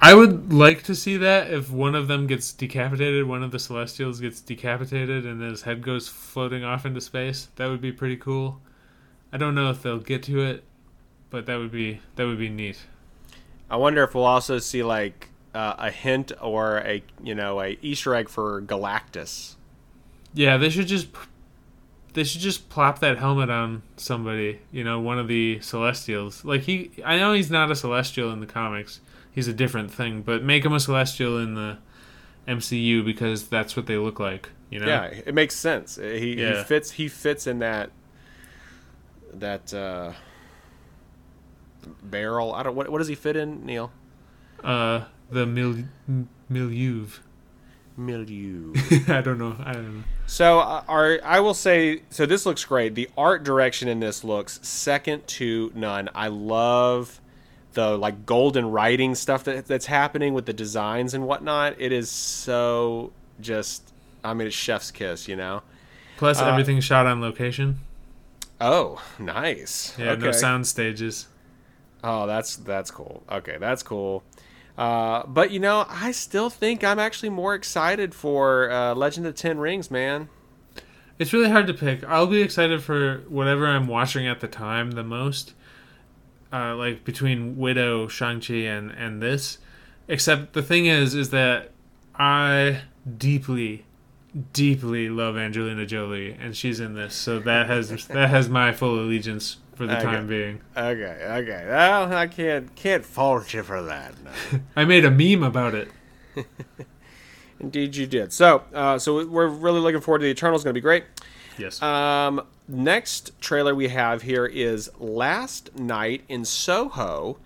[0.00, 3.58] I would like to see that if one of them gets decapitated, one of the
[3.58, 7.48] Celestials gets decapitated, and his head goes floating off into space.
[7.56, 8.60] That would be pretty cool.
[9.32, 10.64] I don't know if they'll get to it,
[11.30, 12.78] but that would be that would be neat.
[13.70, 17.78] I wonder if we'll also see like uh, a hint or a you know a
[17.80, 19.54] Easter egg for Galactus.
[20.34, 21.08] Yeah, they should just
[22.12, 24.60] they should just plop that helmet on somebody.
[24.70, 26.44] You know, one of the Celestials.
[26.44, 29.00] Like he, I know he's not a Celestial in the comics.
[29.36, 31.76] He's a different thing, but make him a Celestial in the
[32.48, 34.48] MCU because that's what they look like.
[34.70, 34.86] You know.
[34.86, 35.96] Yeah, it makes sense.
[35.96, 36.92] He, he fits.
[36.92, 37.90] He fits in that
[39.34, 40.12] that uh,
[42.02, 42.54] barrel.
[42.54, 42.74] I don't.
[42.74, 43.92] What, what does he fit in, Neil?
[44.64, 45.84] Uh, the mil
[46.48, 47.06] milieu.
[47.98, 48.72] Milieu.
[49.08, 49.56] I don't know.
[49.62, 50.04] I don't know.
[50.26, 52.94] So, uh, our, I will say, so this looks great.
[52.94, 56.08] The art direction in this looks second to none.
[56.14, 57.20] I love
[57.76, 61.76] the like golden writing stuff that, that's happening with the designs and whatnot.
[61.78, 63.92] It is so just,
[64.24, 65.62] I mean, it's chef's kiss, you know.
[66.16, 67.78] Plus, Uh, everything's shot on location.
[68.60, 69.94] Oh, nice.
[69.96, 71.28] Yeah, no sound stages.
[72.02, 73.22] Oh, that's that's cool.
[73.30, 74.24] Okay, that's cool.
[74.78, 79.34] Uh, but you know, I still think I'm actually more excited for uh, Legend of
[79.34, 80.28] Ten Rings, man.
[81.18, 82.04] It's really hard to pick.
[82.04, 85.52] I'll be excited for whatever I'm watching at the time the most.
[86.52, 89.58] Uh, like between Widow, Shang Chi, and and this.
[90.08, 91.70] Except the thing is, is that
[92.14, 92.82] I
[93.18, 93.84] deeply,
[94.52, 98.98] deeply love Angelina Jolie, and she's in this, so that has that has my full
[99.00, 100.02] allegiance for the Okay.
[100.04, 100.60] time being.
[100.76, 101.64] Okay, okay.
[101.68, 104.14] Well, I can't can't fault you for that.
[104.22, 104.30] no.
[104.76, 105.90] I made a meme about it.
[107.58, 108.32] Indeed, you did.
[108.32, 110.62] So, uh, so we're really looking forward to the Eternals.
[110.62, 111.04] Going to be great.
[111.58, 111.80] Yes.
[111.82, 117.38] Um, next trailer we have here is Last Night in Soho,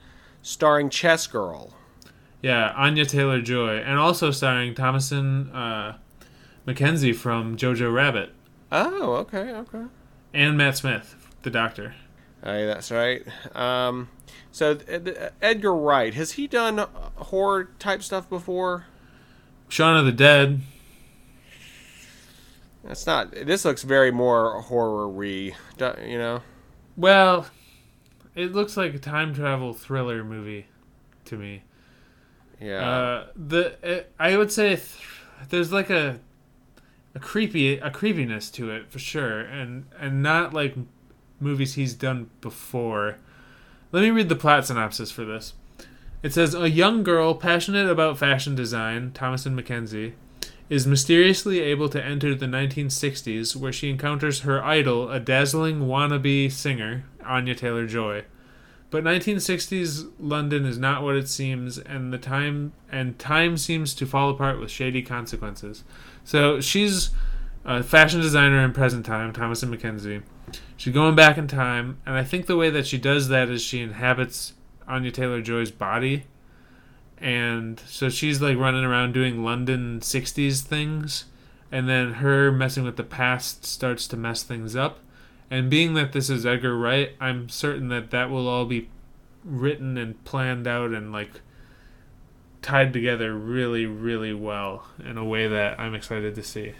[0.42, 1.72] starring Chess Girl.
[2.42, 5.96] Yeah, Anya Taylor Joy, and also starring Thomasin uh,
[6.66, 8.32] McKenzie from Jojo Rabbit,
[8.72, 9.84] Oh, okay, okay.
[10.32, 11.94] and Matt Smith, the Doctor.
[12.42, 13.22] Hey, that's right.
[13.54, 14.08] Um,
[14.50, 16.78] so uh, Edgar Wright has he done
[17.16, 18.86] horror type stuff before?
[19.68, 20.60] Shaun of the Dead.
[22.84, 23.32] That's not.
[23.32, 25.52] This looks very more horror-y.
[26.06, 26.42] You know.
[26.96, 27.46] Well,
[28.34, 30.66] it looks like a time travel thriller movie
[31.26, 31.62] to me.
[32.60, 32.90] Yeah.
[32.90, 34.88] Uh, the it, I would say th-
[35.48, 36.20] there's like a
[37.14, 40.76] a creepy a creepiness to it for sure, and and not like
[41.40, 43.16] movies he's done before.
[43.92, 45.54] Let me read the plot synopsis for this.
[46.22, 50.12] It says a young girl passionate about fashion design, Thomasin McKenzie,
[50.70, 56.50] is mysteriously able to enter the 1960s where she encounters her idol, a dazzling wannabe
[56.50, 58.24] singer, Anya Taylor Joy.
[58.88, 64.06] But 1960s London is not what it seems, and the time and time seems to
[64.06, 65.82] fall apart with shady consequences.
[66.24, 67.10] So she's
[67.64, 70.22] a fashion designer in present time, Thomasin McKenzie.
[70.76, 73.60] She's going back in time, and I think the way that she does that is
[73.60, 74.54] she inhabits
[74.86, 76.24] Anya Taylor Joy's body,
[77.20, 81.26] and so she's like running around doing London 60s things,
[81.70, 85.00] and then her messing with the past starts to mess things up.
[85.50, 88.88] And being that this is Edgar Wright, I'm certain that that will all be
[89.44, 91.40] written and planned out and like
[92.62, 96.74] tied together really, really well in a way that I'm excited to see.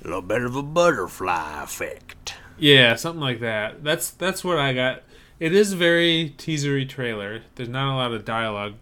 [0.00, 2.34] A little bit of a butterfly effect.
[2.58, 3.82] Yeah, something like that.
[3.82, 5.02] That's that's what I got.
[5.40, 7.42] It is very teasery trailer.
[7.56, 8.74] There's not a lot of dialogue.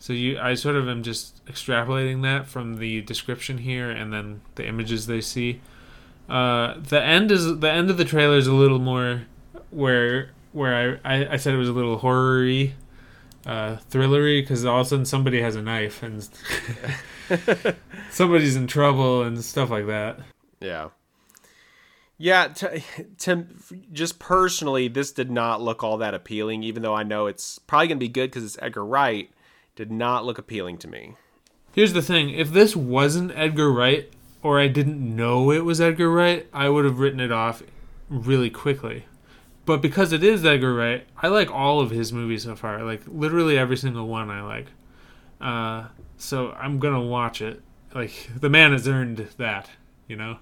[0.00, 4.40] So you I sort of am just extrapolating that from the description here and then
[4.56, 5.60] the images they see.
[6.28, 9.26] Uh, the end is the end of the trailer is a little more
[9.70, 12.72] where where I, I, I said it was a little horror-y,
[13.46, 16.28] uh, thrillery because all of a sudden somebody has a knife and
[18.10, 20.20] somebody's in trouble and stuff like that.
[20.60, 20.88] Yeah.
[22.18, 22.82] Yeah, to,
[23.18, 23.46] to
[23.92, 26.62] just personally, this did not look all that appealing.
[26.62, 29.30] Even though I know it's probably gonna be good because it's Edgar Wright,
[29.80, 31.14] did not look appealing to me.
[31.72, 34.12] Here's the thing: if this wasn't Edgar Wright,
[34.42, 37.62] or I didn't know it was Edgar Wright, I would have written it off
[38.10, 39.06] really quickly.
[39.64, 42.82] But because it is Edgar Wright, I like all of his movies so far.
[42.82, 44.66] Like literally every single one I like.
[45.40, 45.86] Uh,
[46.18, 47.62] so I'm gonna watch it.
[47.94, 49.70] Like the man has earned that,
[50.06, 50.40] you know.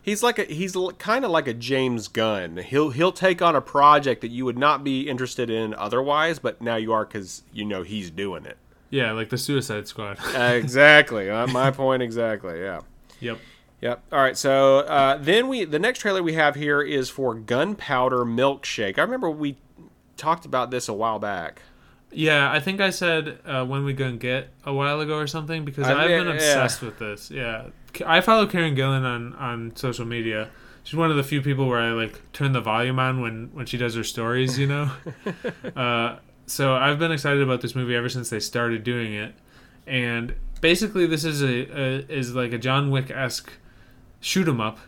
[0.00, 2.56] He's like a he's kind of like a James Gunn.
[2.56, 6.62] He'll he'll take on a project that you would not be interested in otherwise, but
[6.62, 8.56] now you are because you know he's doing it.
[8.90, 10.18] Yeah, like the Suicide Squad.
[10.34, 11.30] exactly.
[11.30, 12.60] Uh, My point exactly.
[12.60, 12.80] Yeah.
[13.20, 13.38] yep.
[13.80, 14.02] Yep.
[14.12, 14.36] All right.
[14.36, 18.98] So uh, then we the next trailer we have here is for Gunpowder Milkshake.
[18.98, 19.56] I remember we
[20.16, 21.62] talked about this a while back.
[22.12, 25.64] Yeah, I think I said uh, when we gonna get a while ago or something
[25.64, 27.30] because I I've thi- been obsessed with this.
[27.30, 27.68] Yeah,
[28.04, 30.50] I follow Karen Gillan on on social media.
[30.82, 33.64] She's one of the few people where I like turn the volume on when when
[33.66, 34.58] she does her stories.
[34.58, 34.90] You know,
[35.76, 36.16] uh,
[36.50, 39.34] so I've been excited about this movie ever since they started doing it.
[39.86, 43.52] And basically, this is a, a is like a John Wick esque
[44.20, 44.78] shoot 'em up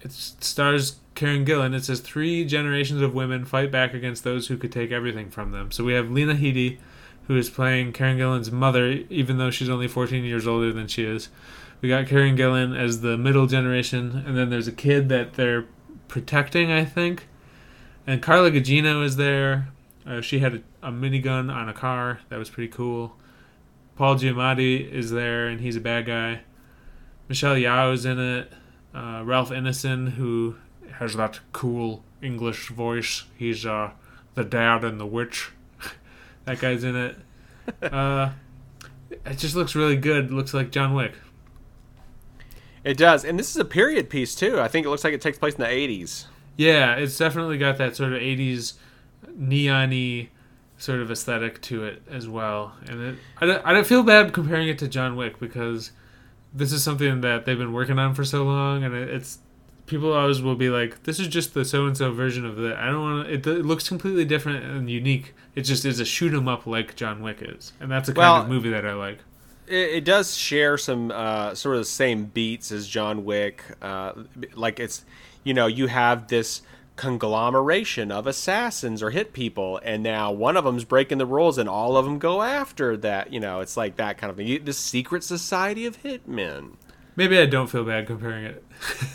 [0.00, 1.74] it stars Karen Gillan.
[1.74, 5.50] It says three generations of women fight back against those who could take everything from
[5.50, 5.70] them.
[5.70, 6.78] So we have Lena Headey,
[7.26, 11.04] who is playing Karen Gillan's mother, even though she's only 14 years older than she
[11.04, 11.28] is.
[11.80, 15.66] We got Karen Gillan as the middle generation, and then there's a kid that they're
[16.06, 17.28] protecting, I think.
[18.06, 19.68] And Carla Gugino is there.
[20.08, 22.20] Uh, she had a, a minigun on a car.
[22.30, 23.14] That was pretty cool.
[23.96, 26.40] Paul Giamatti is there, and he's a bad guy.
[27.28, 28.52] Michelle Yeoh is in it.
[28.94, 30.56] Uh, Ralph Ineson, who
[30.92, 33.24] has that cool English voice.
[33.36, 33.90] He's uh,
[34.34, 35.50] the dad and the witch.
[36.46, 37.16] that guy's in it.
[37.82, 38.30] Uh,
[39.26, 40.32] it just looks really good.
[40.32, 41.12] looks like John Wick.
[42.82, 44.58] It does, and this is a period piece too.
[44.58, 46.24] I think it looks like it takes place in the '80s.
[46.56, 48.72] Yeah, it's definitely got that sort of '80s
[49.38, 50.28] neon-y
[50.76, 52.74] sort of aesthetic to it as well.
[52.86, 55.92] And it, I don't, I don't feel bad comparing it to John Wick because
[56.52, 59.38] this is something that they've been working on for so long, and it, it's
[59.86, 62.76] people always will be like, "This is just the so and so version of that."
[62.76, 63.64] I don't want it, it.
[63.64, 65.34] looks completely different and unique.
[65.54, 68.20] It just is a shoot 'em up like John Wick is, and that's the kind
[68.20, 69.18] Well, of movie that I like.
[69.66, 73.62] It, it does share some uh, sort of the same beats as John Wick.
[73.82, 74.12] Uh,
[74.54, 75.04] like it's,
[75.44, 76.62] you know, you have this
[76.98, 81.68] conglomeration of assassins or hit people, and now one of them's breaking the rules, and
[81.68, 83.32] all of them go after that.
[83.32, 86.72] You know, it's like that kind of thing the secret society of hitmen.
[87.16, 88.64] Maybe I don't feel bad comparing it.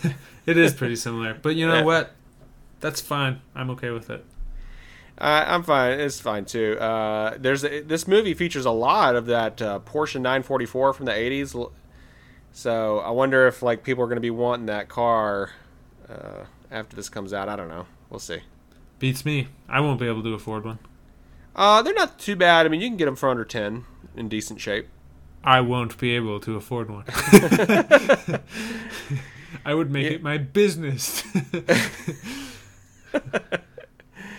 [0.48, 1.84] it is pretty similar, but you know Yeah.
[1.84, 2.16] what?
[2.80, 3.42] That's fine.
[3.56, 4.26] I'm okay with it.
[5.18, 6.00] Uh, I'm fine.
[6.00, 6.78] It's fine too.
[6.80, 11.12] Uh, there's a, this movie features a lot of that uh, Porsche 944 from the
[11.12, 11.72] 80s.
[12.52, 15.52] So I wonder if like people are going to be wanting that car
[16.10, 17.48] uh, after this comes out.
[17.48, 17.86] I don't know.
[18.10, 18.40] We'll see.
[19.00, 19.48] Beats me.
[19.70, 20.80] I won't be able to afford one.
[21.56, 22.66] Uh, they're not too bad.
[22.66, 23.86] I mean, you can get them for under 10
[24.18, 24.88] in decent shape.
[25.44, 27.04] I won't be able to afford one.
[29.66, 31.24] I would make it my business.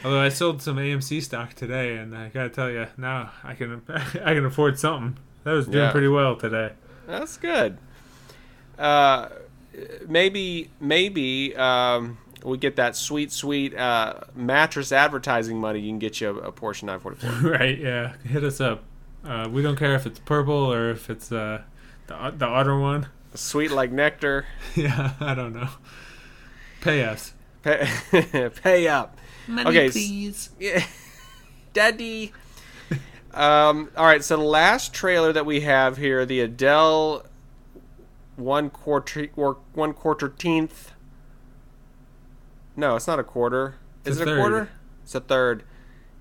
[0.04, 3.80] Although I sold some AMC stock today, and I gotta tell you, now I can
[3.88, 5.16] I can afford something.
[5.44, 5.92] That was doing Yeah.
[5.92, 6.72] pretty well today.
[7.06, 7.78] That's good.
[8.78, 9.28] Uh,
[10.08, 15.80] maybe maybe um, we get that sweet sweet uh, mattress advertising money.
[15.80, 17.50] You can get you a, a Porsche 944.
[17.58, 17.78] right?
[17.78, 18.84] Yeah, hit us up.
[19.24, 21.62] Uh, we don't care if it's purple or if it's uh,
[22.06, 23.08] the the otter one.
[23.34, 24.46] sweet like nectar.
[24.74, 25.68] yeah, I don't know.
[26.82, 27.32] Pay us.
[27.62, 27.88] Pay,
[28.62, 29.18] pay up.
[29.48, 30.50] Money, Okay, please.
[30.60, 30.84] Yeah.
[31.72, 32.32] Daddy.
[33.32, 37.24] Um, all right, so the last trailer that we have here, the Adele
[38.36, 40.92] one quarter or one quarter teenth.
[42.76, 43.76] No, it's not a quarter.
[44.04, 44.38] It's Is a it a third.
[44.40, 44.68] quarter?
[45.02, 45.62] It's a third.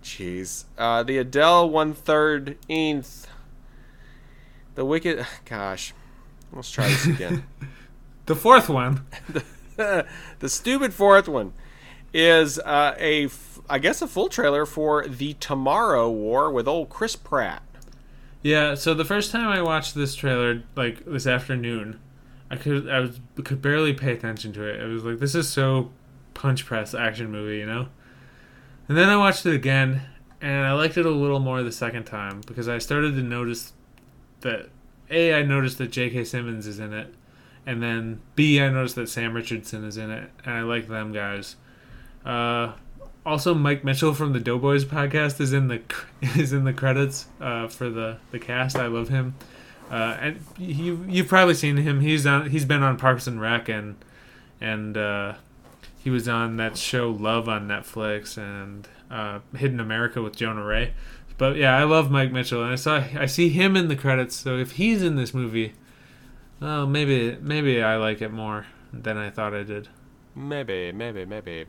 [0.04, 0.66] Jeez.
[0.78, 3.26] Uh, the Adele one third inth.
[4.76, 5.26] The wicked.
[5.46, 5.94] Gosh.
[6.52, 7.44] Let's try this again.
[8.26, 9.06] The fourth one.
[9.76, 10.06] the
[10.48, 11.52] stupid fourth one
[12.14, 16.88] is uh, a, f- I guess, a full trailer for the Tomorrow War with old
[16.88, 17.64] Chris Pratt.
[18.42, 22.00] Yeah, so the first time I watched this trailer, like this afternoon,
[22.50, 24.82] I could I was could barely pay attention to it.
[24.82, 25.92] I was like, this is so
[26.34, 27.88] punch press action movie, you know.
[28.88, 30.02] And then I watched it again,
[30.42, 33.74] and I liked it a little more the second time because I started to notice
[34.42, 34.70] that
[35.10, 36.26] a I noticed that J.K.
[36.26, 37.14] Simmons is in it,
[37.66, 41.14] and then b I noticed that Sam Richardson is in it, and I like them
[41.14, 41.56] guys.
[42.26, 42.74] Uh,
[43.26, 45.82] also, Mike Mitchell from the Doughboys podcast is in the
[46.22, 48.76] is in the credits uh, for the, the cast.
[48.76, 49.36] I love him,
[49.90, 52.02] uh, and you you've probably seen him.
[52.02, 53.96] He's on he's been on Parks and Rec and
[54.60, 55.36] and uh,
[56.04, 60.94] he was on that show Love on Netflix and uh, Hidden America with Jonah Ray.
[61.38, 64.36] But yeah, I love Mike Mitchell, and I saw I see him in the credits.
[64.36, 65.74] So if he's in this movie,
[66.60, 69.88] well, maybe maybe I like it more than I thought I did.
[70.36, 71.66] Maybe, maybe, maybe.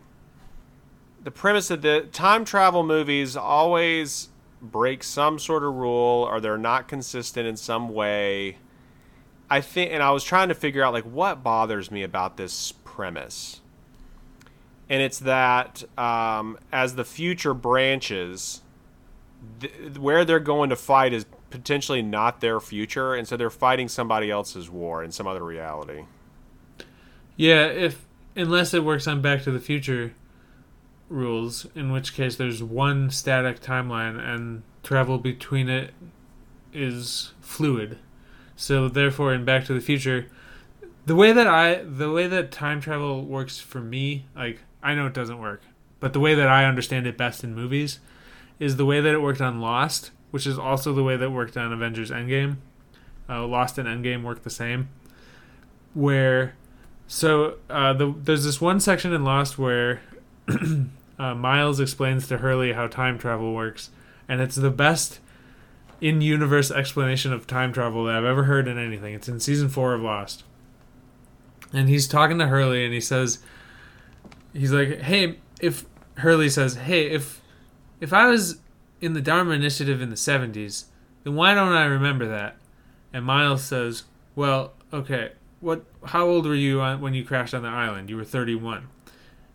[1.22, 4.30] The premise of the time travel movies always
[4.60, 8.58] break some sort of rule or they're not consistent in some way.
[9.48, 12.72] I think, and I was trying to figure out like what bothers me about this
[12.84, 13.60] premise.
[14.88, 18.62] And it's that um, as the future branches,
[19.60, 23.88] th- where they're going to fight is potentially not their future, and so they're fighting
[23.88, 26.04] somebody else's war in some other reality.
[27.36, 28.04] Yeah, if
[28.36, 30.12] unless it works on Back to the Future
[31.08, 35.92] rules, in which case there's one static timeline and travel between it
[36.72, 37.98] is fluid.
[38.56, 40.26] So therefore in Back to the Future
[41.06, 45.06] the way that I the way that time travel works for me, like I know
[45.06, 45.62] it doesn't work,
[45.98, 47.98] but the way that I understand it best in movies
[48.60, 51.56] is the way that it worked on Lost, which is also the way that worked
[51.56, 52.58] on Avengers Endgame.
[53.28, 54.88] Uh, Lost and Endgame work the same,
[55.94, 56.54] where
[57.06, 60.02] So uh, the, there's this one section in Lost where
[61.18, 63.90] uh, Miles explains to Hurley how time travel works,
[64.28, 65.20] and it's the best
[66.00, 69.14] in-universe explanation of time travel that I've ever heard in anything.
[69.14, 70.44] It's in season four of Lost,
[71.72, 73.38] and he's talking to Hurley, and he says,
[74.54, 75.84] he's like, "Hey, if
[76.18, 77.42] Hurley says, hey, if
[78.00, 78.60] if I was
[79.00, 80.84] in the Dharma Initiative in the '70s,
[81.24, 82.56] then why don't I remember that?"
[83.12, 85.84] And Miles says, "Well, okay, what?
[86.06, 88.08] How old were you when you crashed on the island?
[88.08, 88.88] You were 31.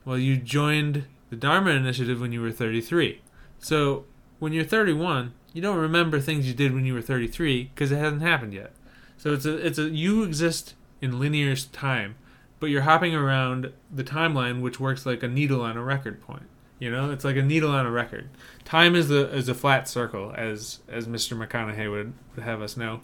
[0.06, 3.22] Well, you joined the Dharma Initiative when you were 33.
[3.60, 4.06] So
[4.40, 7.98] when you're 31, you don't remember things you did when you were 33 because it
[7.98, 8.74] hasn't happened yet.
[9.18, 12.16] So it's a it's a you exist in linear time,
[12.60, 16.48] but you're hopping around the timeline, which works like a needle on a record point.
[16.80, 18.30] You know, it's like a needle on a record.
[18.64, 21.38] Time is the is a flat circle, as as Mr.
[21.38, 23.02] McConaughey would have us know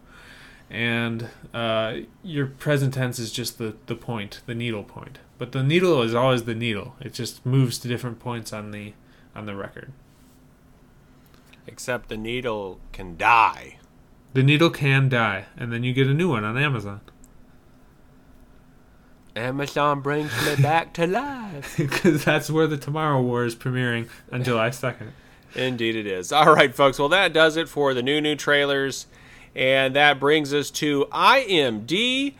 [0.70, 5.20] and uh, your present tense is just the, the point, the needle point.
[5.38, 6.96] But the needle is always the needle.
[7.00, 8.94] It just moves to different points on the
[9.36, 9.92] on the record.
[11.68, 13.80] Except the needle can die.
[14.34, 17.02] The needle can die, and then you get a new one on Amazon.
[19.36, 21.76] Amazon brings me back to life.
[21.78, 25.10] Because that's where the Tomorrow War is premiering on July 2nd.
[25.56, 26.32] Indeed, it is.
[26.32, 27.00] All right, folks.
[27.00, 29.08] Well, that does it for the new new trailers.
[29.56, 32.36] And that brings us to IMDBS.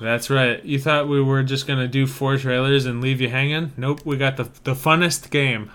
[0.00, 0.64] That's right.
[0.64, 3.72] You thought we were just going to do four trailers and leave you hanging?
[3.76, 5.70] Nope, we got the, the funnest game.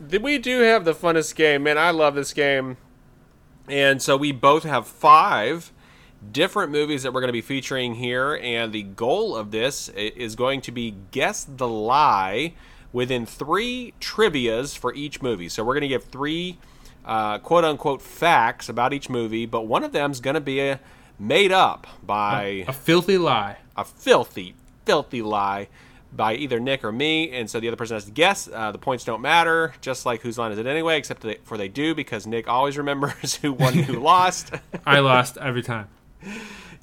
[0.00, 1.62] We do have the funnest game.
[1.62, 2.76] Man, I love this game.
[3.68, 5.70] And so we both have five
[6.30, 8.38] different movies that we're going to be featuring here.
[8.42, 12.54] And the goal of this is going to be guess the lie
[12.92, 15.48] within three trivias for each movie.
[15.48, 16.58] So we're going to give three
[17.04, 20.80] uh, quote unquote facts about each movie, but one of them's going to be a,
[21.18, 23.56] made up by a, a filthy lie.
[23.76, 24.54] A filthy,
[24.84, 25.68] filthy lie
[26.14, 28.48] by either Nick or me, and so the other person has to guess.
[28.52, 31.56] Uh, the points don't matter, just like whose line is it anyway, except they, for
[31.56, 34.52] they do because Nick always remembers who won and who lost.
[34.84, 35.88] I lost every time.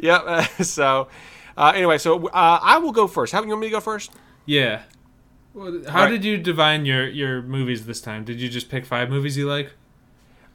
[0.01, 0.23] Yep.
[0.25, 1.09] Uh, so
[1.57, 3.33] uh, anyway, so uh, I will go first.
[3.33, 4.11] How you want me to go first?
[4.45, 4.83] Yeah.
[5.53, 6.09] Well, how right.
[6.09, 8.23] did you divine your your movies this time?
[8.23, 9.73] Did you just pick five movies you like?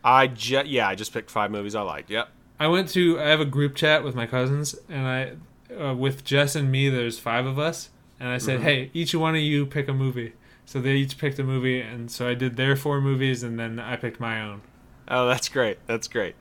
[0.02, 2.10] I just yeah, I just picked five movies I liked.
[2.10, 2.28] Yep.
[2.58, 5.32] I went to I have a group chat with my cousins, and I
[5.74, 6.88] uh, with Jess and me.
[6.88, 8.66] There's five of us, and I said, mm-hmm.
[8.66, 10.32] hey, each one of you pick a movie.
[10.66, 13.78] So they each picked a movie, and so I did their four movies, and then
[13.78, 14.62] I picked my own.
[15.06, 15.78] Oh, that's great.
[15.86, 16.34] That's great.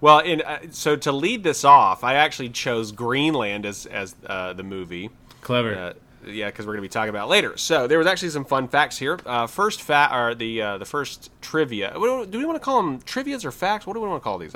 [0.00, 4.52] Well, in uh, so to lead this off, I actually chose Greenland as as uh,
[4.52, 5.10] the movie.
[5.42, 5.74] Clever.
[5.74, 5.92] Uh,
[6.26, 7.56] yeah, because we're going to be talking about later.
[7.56, 9.18] So there was actually some fun facts here.
[9.24, 11.92] Uh, first fat or the uh, the first trivia.
[11.94, 13.86] Do we want to call them trivia's or facts?
[13.86, 14.54] What do we want to call these?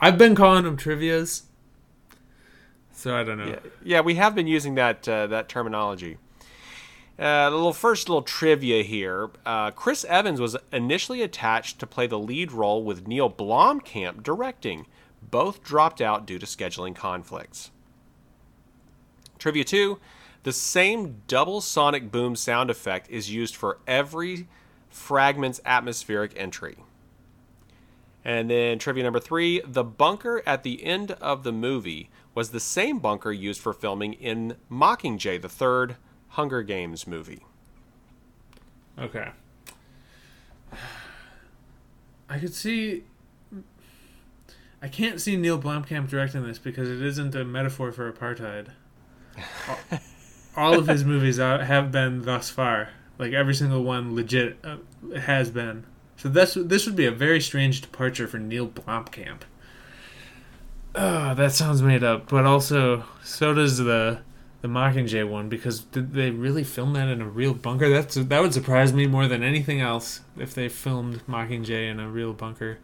[0.00, 1.44] I've been calling them trivia's.
[2.92, 3.46] So I don't know.
[3.46, 6.18] Yeah, yeah we have been using that uh, that terminology.
[7.18, 9.30] Uh, the little first little trivia here.
[9.44, 14.86] Uh, Chris Evans was initially attached to play the lead role with Neil Blomkamp directing.
[15.20, 17.72] Both dropped out due to scheduling conflicts.
[19.38, 19.98] Trivia two.
[20.44, 24.46] The same double sonic boom sound effect is used for every
[24.88, 26.76] fragment's atmospheric entry.
[28.24, 32.60] And then trivia number three the bunker at the end of the movie was the
[32.60, 35.96] same bunker used for filming in Mockingjay, the third
[36.28, 37.44] Hunger Games movie.
[38.98, 39.28] Okay.
[42.28, 43.04] I could see.
[44.80, 48.68] I can't see Neil Blomkamp directing this because it isn't a metaphor for apartheid.
[50.56, 52.90] all of his movies have been thus far.
[53.18, 54.76] Like every single one, legit uh,
[55.18, 55.84] has been.
[56.16, 59.40] So this this would be a very strange departure for Neil Blomkamp.
[60.94, 64.20] Oh, that sounds made up, but also so does the
[64.60, 67.88] the Mockingjay one because did they really film that in a real bunker?
[67.88, 72.08] That's that would surprise me more than anything else if they filmed Mockingjay in a
[72.08, 72.78] real bunker.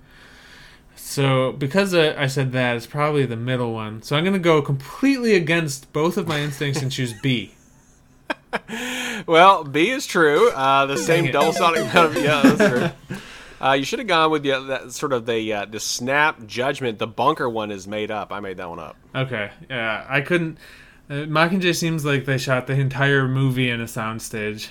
[0.97, 4.03] So because I said that, it's probably the middle one.
[4.03, 7.55] So I'm gonna go completely against both of my instincts and choose B.
[9.27, 10.51] well, B is true.
[10.51, 11.93] Uh, the same double sonic.
[11.93, 12.71] yeah, that's
[13.09, 13.19] true.
[13.61, 16.99] Uh, you should have gone with the that sort of the uh, the snap judgment.
[16.99, 18.33] The bunker one is made up.
[18.33, 18.97] I made that one up.
[19.15, 20.59] Okay, yeah, I couldn't.
[21.09, 24.71] Uh, Mockingjay seems like they shot the entire movie in a soundstage.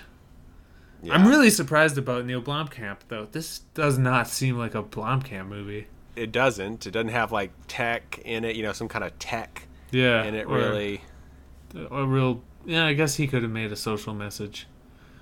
[1.01, 1.13] Yeah.
[1.13, 3.27] I'm really surprised about Neil Blomkamp though.
[3.31, 5.87] This does not seem like a Blomkamp movie.
[6.15, 6.87] It doesn't.
[6.87, 8.55] It doesn't have like tech in it.
[8.55, 9.67] You know, some kind of tech.
[9.91, 10.23] Yeah.
[10.23, 11.01] In it, really.
[11.91, 14.67] A real yeah, I guess he could have made a social message.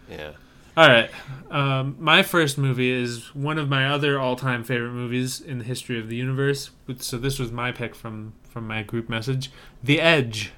[0.09, 0.31] Yeah.
[0.77, 1.09] All right.
[1.49, 5.99] Um, my first movie is one of my other all-time favorite movies in the history
[5.99, 6.71] of the universe.
[6.99, 9.51] So this was my pick from from my group message,
[9.83, 10.51] The Edge.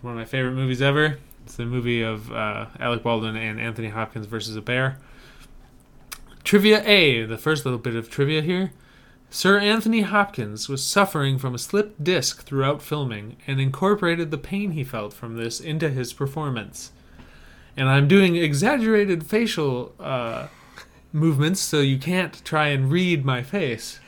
[0.00, 1.18] It's one of my favorite movies ever.
[1.44, 4.96] It's the movie of uh, Alec Baldwin and Anthony Hopkins versus a bear.
[6.42, 8.72] Trivia A, the first little bit of trivia here.
[9.28, 14.70] Sir Anthony Hopkins was suffering from a slipped disc throughout filming and incorporated the pain
[14.70, 16.92] he felt from this into his performance.
[17.76, 20.46] And I'm doing exaggerated facial uh,
[21.12, 24.00] movements so you can't try and read my face.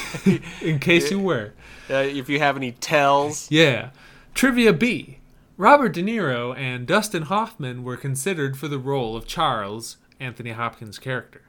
[0.60, 1.54] In case you were.
[1.88, 3.88] Uh, if you have any tells, Yeah.
[4.34, 5.16] Trivia B.
[5.60, 10.98] Robert De Niro and Dustin Hoffman were considered for the role of Charles, Anthony Hopkins'
[10.98, 11.42] character.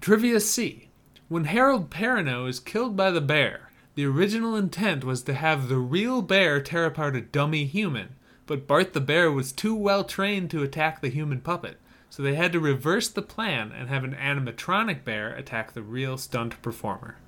[0.00, 0.88] Trivia C.
[1.28, 5.76] When Harold Perrineau is killed by the bear, the original intent was to have the
[5.76, 8.16] real bear tear apart a dummy human,
[8.46, 11.76] but Bart the bear was too well trained to attack the human puppet,
[12.08, 16.16] so they had to reverse the plan and have an animatronic bear attack the real
[16.16, 17.16] stunt performer.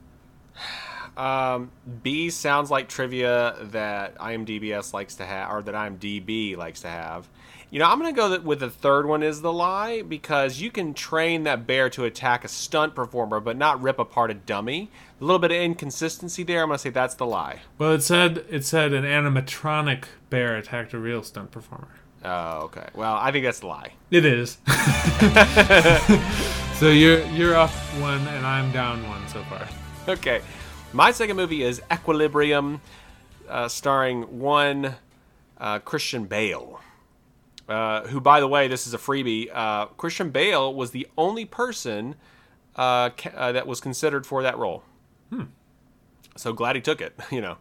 [1.19, 6.89] um, B sounds like trivia that IMDb's likes to have, or that IMDb likes to
[6.89, 7.29] have.
[7.71, 10.71] You know, I'm gonna go th- with the third one is the lie because you
[10.71, 14.91] can train that bear to attack a stunt performer, but not rip apart a dummy.
[15.21, 16.63] A little bit of inconsistency there.
[16.63, 17.61] I'm gonna say that's the lie.
[17.77, 21.89] Well, it said it said an animatronic bear attacked a real stunt performer.
[22.25, 22.87] Oh, okay.
[22.95, 23.93] Well, I think that's the lie.
[24.11, 24.59] It is.
[26.79, 29.69] so you're you're off one and I'm down one so far.
[30.09, 30.41] Okay.
[30.99, 32.81] My second movie is Equilibrium,
[33.49, 34.97] uh, starring one
[35.57, 36.81] uh, Christian Bale.
[37.69, 39.49] Uh, who, by the way, this is a freebie.
[39.55, 42.17] Uh, Christian Bale was the only person
[42.75, 44.83] uh, ca- uh, that was considered for that role.
[46.35, 47.59] So glad he took it, you know.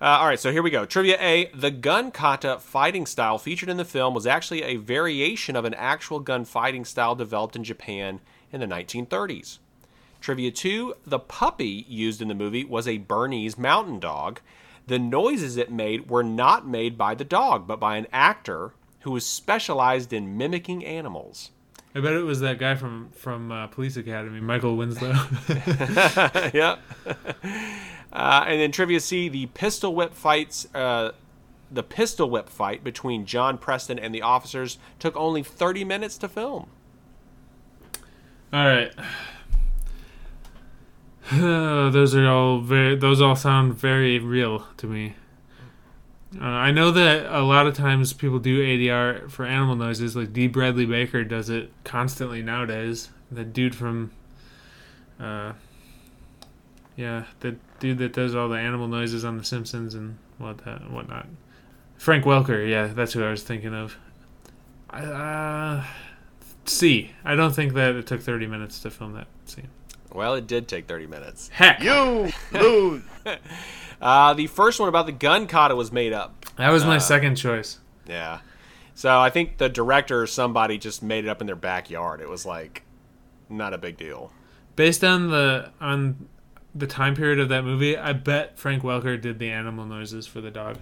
[0.00, 0.84] Uh, all right, so here we go.
[0.84, 5.56] Trivia A The gun kata fighting style featured in the film was actually a variation
[5.56, 8.20] of an actual gun fighting style developed in Japan
[8.52, 9.58] in the 1930s.
[10.26, 14.40] Trivia 2 The puppy used in the movie was a Bernese mountain dog.
[14.88, 18.72] The noises it made were not made by the dog, but by an actor
[19.02, 21.52] who was specialized in mimicking animals.
[21.94, 25.12] I bet it was that guy from from uh, Police Academy, Michael Winslow.
[26.52, 26.78] yeah.
[28.12, 31.12] Uh, and then trivia C: the pistol whip fights, uh,
[31.70, 36.28] the pistol whip fight between John Preston and the officers took only 30 minutes to
[36.28, 36.70] film.
[38.52, 38.92] all right.
[41.32, 42.94] those are all very.
[42.94, 45.14] Those all sound very real to me.
[46.40, 50.32] Uh, I know that a lot of times people do ADR for animal noises, like
[50.32, 50.46] D.
[50.46, 53.10] Bradley Baker does it constantly nowadays.
[53.30, 54.12] The dude from,
[55.18, 55.54] uh,
[56.94, 60.90] yeah, the dude that does all the animal noises on The Simpsons and what that
[60.90, 61.26] whatnot.
[61.96, 63.96] Frank Welker, yeah, that's who I was thinking of.
[64.90, 65.84] Uh,
[66.66, 67.12] C.
[67.24, 69.68] I don't think that it took 30 minutes to film that scene.
[70.16, 71.48] Well, it did take 30 minutes.
[71.48, 73.02] Heck, You lose.
[74.00, 76.44] Uh, the first one about the gun kata was made up.
[76.56, 77.78] that was my second choice.
[78.06, 78.40] Yeah.
[78.94, 82.20] So I think the director or somebody just made it up in their backyard.
[82.20, 82.82] It was like
[83.50, 84.32] not a big deal.
[84.74, 86.28] Based on the on
[86.74, 90.40] the time period of that movie, I bet Frank Welker did the animal noises for
[90.40, 90.78] the dog.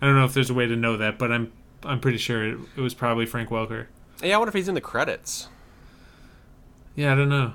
[0.00, 1.52] I don't know if there's a way to know that, but I'm
[1.84, 3.86] I'm pretty sure it, it was probably Frank Welker.
[4.22, 5.48] Yeah, I wonder if he's in the credits.
[6.96, 7.52] Yeah, I don't know.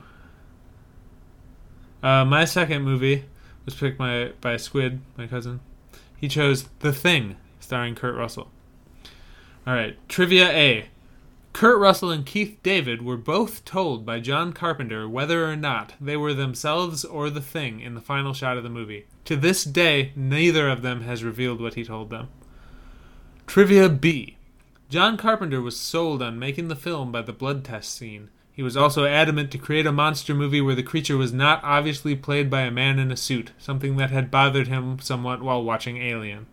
[2.04, 3.26] Uh, my second movie
[3.66, 5.60] was picked by by Squid, my cousin.
[6.18, 8.50] He chose The Thing, starring Kurt Russell.
[9.66, 10.86] All right, trivia A.
[11.54, 16.16] Kurt Russell and Keith David were both told by John Carpenter whether or not they
[16.16, 19.06] were themselves or the thing in the final shot of the movie.
[19.26, 22.30] To this day, neither of them has revealed what he told them.
[23.48, 24.38] Trivia B.
[24.90, 28.30] John Carpenter was sold on making the film by the blood test scene.
[28.54, 32.16] He was also adamant to create a monster movie where the creature was not obviously
[32.16, 35.98] played by a man in a suit, something that had bothered him somewhat while watching
[35.98, 36.48] Alien.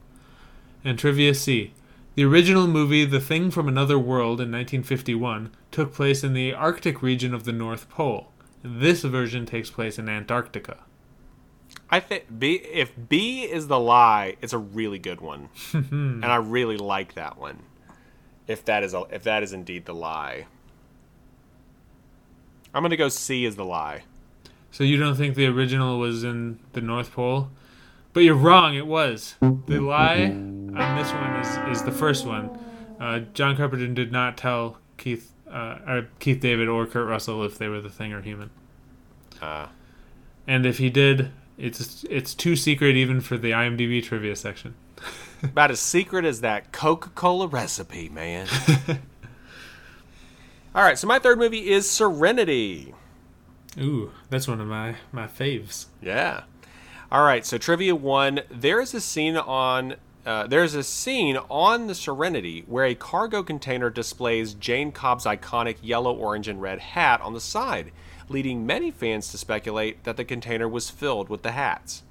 [0.85, 1.73] And Trivia C.
[2.15, 7.03] The original movie, The Thing from Another World in 1951, took place in the Arctic
[7.03, 8.33] region of the North Pole.
[8.63, 10.79] This version takes place in Antarctica.
[11.91, 15.49] I think B if B is the lie, it's a really good one.
[15.73, 17.63] and I really like that one.
[18.47, 20.47] If that is a, if that is indeed the lie.
[22.79, 24.03] I'm to go C is the lie.
[24.71, 27.51] So you don't think the original was in the North Pole?
[28.13, 29.35] But you're wrong, it was.
[29.41, 32.57] The lie on this one is, is the first one.
[33.01, 37.59] Uh, John Carpenter did not tell Keith uh, or Keith David or Kurt Russell if
[37.59, 38.51] they were the thing or human.
[39.43, 39.67] Uh,
[40.47, 44.77] And if he did, it's it's too secret even for the IMDb trivia section.
[45.43, 48.47] about as secret as that Coca-Cola recipe, man.
[50.79, 52.95] All right, so my third movie is Serenity.
[53.81, 55.87] Ooh, that's one of my my faves.
[56.01, 56.45] Yeah.
[57.11, 58.43] All right, so trivia one.
[58.49, 63.43] There is a scene on uh, there's a scene on the Serenity where a cargo
[63.43, 67.91] container displays Jayne Cobb's iconic yellow, orange, and red hat on the side,
[68.29, 72.05] leading many fans to speculate that the container was filled with the hats.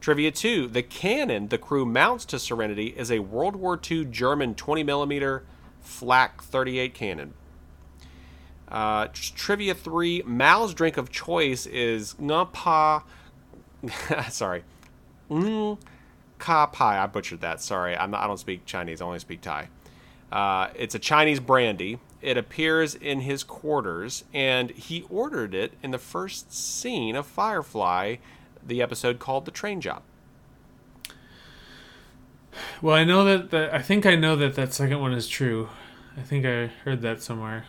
[0.00, 4.54] Trivia 2 The cannon the crew mounts to Serenity is a World War II German
[4.54, 5.40] 20mm
[5.80, 7.34] Flak 38 cannon.
[8.74, 13.04] Uh, trivia 3 Mal's drink of choice is Ngapa.
[14.30, 14.64] sorry.
[15.30, 15.78] Mm,
[16.40, 16.98] Ka Pai.
[16.98, 17.60] I butchered that.
[17.60, 17.96] Sorry.
[17.96, 19.00] I'm not, I don't speak Chinese.
[19.00, 19.68] I only speak Thai.
[20.32, 22.00] Uh, it's a Chinese brandy.
[22.20, 28.16] It appears in his quarters, and he ordered it in the first scene of Firefly,
[28.66, 30.02] the episode called The Train Job.
[32.82, 35.68] Well, I know that, that I think I know that that second one is true.
[36.16, 37.66] I think I heard that somewhere.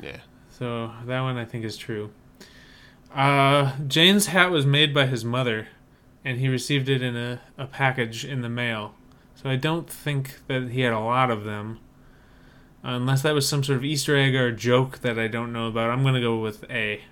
[0.00, 0.20] Yeah.
[0.58, 2.10] So that one I think is true.
[3.14, 5.68] Uh, Jayne's hat was made by his mother,
[6.24, 8.94] and he received it in a, a package in the mail.
[9.34, 11.80] So I don't think that he had a lot of them.
[12.82, 15.90] Unless that was some sort of Easter egg or joke that I don't know about.
[15.90, 17.02] I'm going to go with A.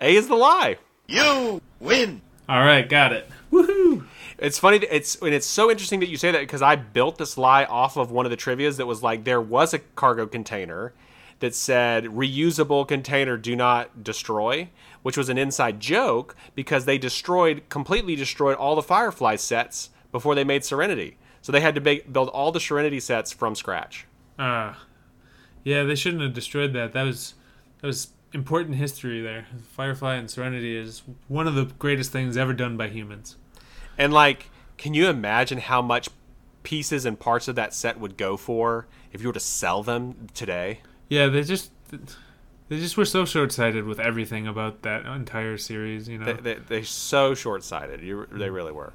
[0.00, 0.76] A is the lie.
[1.06, 2.20] You win.
[2.48, 3.28] All right, got it.
[3.52, 4.06] Woohoo!
[4.38, 4.78] It's funny.
[4.90, 7.96] It's and it's so interesting that you say that because I built this lie off
[7.96, 10.92] of one of the trivia's that was like there was a cargo container
[11.40, 14.70] that said reusable container do not destroy,
[15.02, 20.34] which was an inside joke because they destroyed completely destroyed all the Firefly sets before
[20.34, 21.16] they made Serenity.
[21.42, 24.06] So they had to make, build all the Serenity sets from scratch.
[24.38, 24.84] Ah,
[25.64, 26.92] yeah, they shouldn't have destroyed that.
[26.92, 27.34] That was
[27.80, 29.46] that was important history there.
[29.72, 33.36] Firefly and Serenity is one of the greatest things ever done by humans.
[33.98, 36.08] And like, can you imagine how much
[36.62, 40.28] pieces and parts of that set would go for if you were to sell them
[40.34, 40.80] today?
[41.10, 46.08] Yeah, they just they just were so short sighted with everything about that entire series.
[46.08, 48.00] You know, They, they, they're so short sighted.
[48.00, 48.92] You, they really were.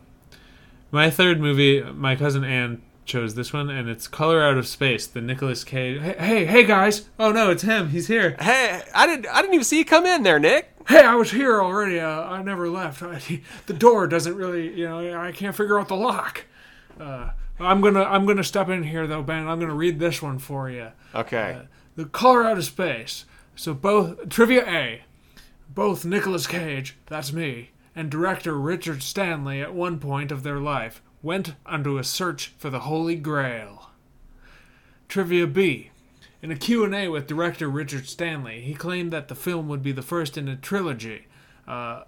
[0.92, 5.06] my third movie, my cousin Anne chose this one, and it's Color Out of Space,
[5.06, 6.02] the Nicolas Cage.
[6.02, 7.08] Hey, hey, hey, guys!
[7.20, 7.90] Oh no, it's him.
[7.90, 8.36] He's here.
[8.40, 9.28] Hey, I didn't.
[9.28, 10.72] I didn't even see you come in there, Nick.
[10.88, 12.00] Hey, I was here already.
[12.00, 13.04] Uh, I never left.
[13.04, 16.46] I, the door doesn't really, you know, I can't figure out the lock.
[17.00, 19.48] Uh, I'm gonna, I'm gonna step in here though, Ben.
[19.48, 20.90] I'm gonna read this one for you.
[21.14, 21.62] Okay.
[21.96, 23.26] The Color Out of Space.
[23.56, 25.04] So both trivia A,
[25.70, 31.02] both Nicolas Cage, that's me, and director Richard Stanley at one point of their life
[31.22, 33.90] went onto a search for the Holy Grail.
[35.08, 35.92] Trivia B.
[36.42, 40.02] In a Q&A with director Richard Stanley, he claimed that the film would be the
[40.02, 41.28] first in a trilogy.
[41.68, 42.04] Uh,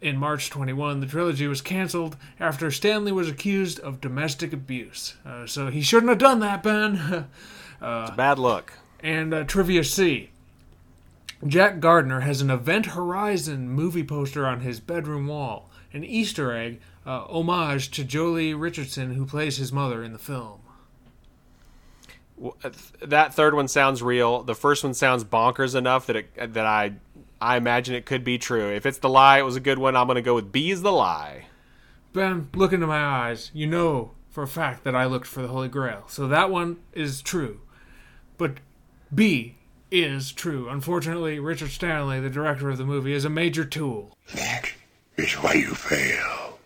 [0.00, 5.14] in March 21, the trilogy was canceled after Stanley was accused of domestic abuse.
[5.24, 6.96] Uh, so he shouldn't have done that, Ben.
[7.80, 8.72] it's a bad look.
[9.00, 10.30] And uh, Trivia C.
[11.46, 16.80] Jack Gardner has an Event Horizon movie poster on his bedroom wall, an Easter egg,
[17.06, 20.58] uh, homage to Joely Richardson, who plays his mother in the film.
[22.36, 22.70] W- uh,
[23.02, 24.42] That third one sounds real.
[24.42, 26.94] The first one sounds bonkers enough that it, that I
[27.40, 28.68] I imagine it could be true.
[28.72, 29.94] If it's the lie, it was a good one.
[29.94, 31.46] I'm gonna go with B is the lie.
[32.12, 33.52] Ben, look into my eyes.
[33.54, 36.04] You know for a fact that I looked for the Holy Grail.
[36.08, 37.60] So that one is true.
[38.36, 38.54] But
[39.14, 39.56] B
[39.90, 40.68] is true.
[40.68, 44.16] Unfortunately, Richard Stanley, the director of the movie, is a major tool.
[44.34, 44.72] That
[45.16, 46.58] is why you fail.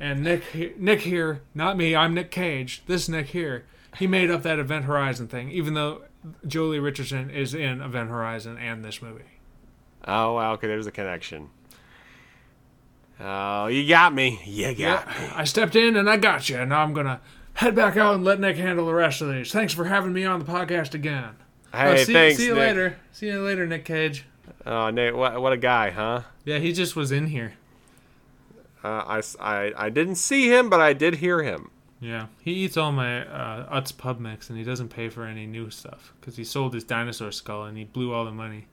[0.00, 2.82] And Nick, he- Nick here, not me, I'm Nick Cage.
[2.86, 3.64] This Nick here,
[3.98, 6.02] he made up that Event Horizon thing, even though
[6.46, 9.22] Joely Richardson is in Event Horizon and this movie.
[10.04, 11.50] Oh, wow, okay, there's a connection.
[13.20, 14.40] Oh, you got me.
[14.44, 15.28] You got me.
[15.36, 16.56] I stepped in and I got you.
[16.56, 17.20] And now I'm gonna
[17.54, 19.52] head back out and let Nick handle the rest of these.
[19.52, 21.36] Thanks for having me on the podcast again.
[21.72, 22.60] Hey, see, thanks, see you Nick.
[22.60, 22.96] later.
[23.12, 24.24] See you later, Nick Cage.
[24.66, 26.22] Oh, Nate, what, what a guy, huh?
[26.44, 27.54] Yeah, he just was in here.
[28.84, 31.70] Uh, I, I- I didn't see him, but I did hear him.
[32.00, 35.46] Yeah, he eats all my uh, Utz pub mix, and he doesn't pay for any
[35.46, 38.66] new stuff because he sold his dinosaur skull and he blew all the money.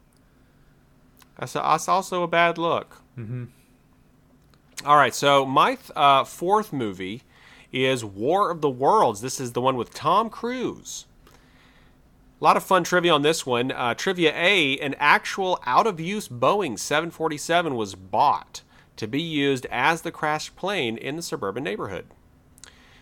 [1.38, 2.98] That's, that's also a bad look.
[3.18, 3.46] Mm-hmm.
[4.84, 7.22] All right, so my th- uh, fourth movie
[7.72, 9.22] is War of the Worlds.
[9.22, 11.06] This is the one with Tom Cruise.
[12.40, 13.70] A lot of fun trivia on this one.
[13.74, 18.62] Uh, trivia A an actual out of use Boeing 747 was bought
[18.96, 22.06] to be used as the crashed plane in the suburban neighborhood.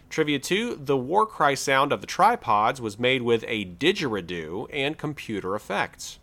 [0.09, 4.97] Trivia 2 The war cry sound of the tripods was made with a didgeridoo and
[4.97, 6.17] computer effects.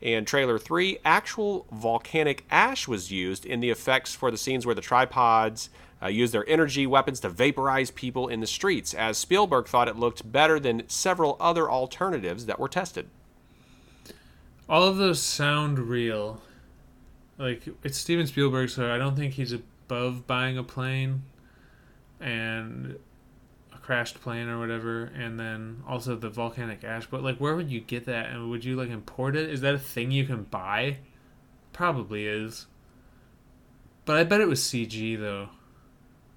[0.00, 4.76] And trailer 3 actual volcanic ash was used in the effects for the scenes where
[4.76, 5.70] the tripods
[6.02, 9.96] uh, use their energy weapons to vaporize people in the streets, as Spielberg thought it
[9.96, 13.08] looked better than several other alternatives that were tested.
[14.68, 16.40] All of those sound real.
[17.38, 21.22] Like it's Steven Spielberg, so I don't think he's above buying a plane.
[22.20, 22.98] And
[23.72, 27.06] a crashed plane or whatever, and then also the volcanic ash.
[27.06, 28.26] But like, where would you get that?
[28.26, 29.48] And would you like import it?
[29.48, 30.98] Is that a thing you can buy?
[31.72, 32.66] Probably is.
[34.04, 35.50] But I bet it was CG though.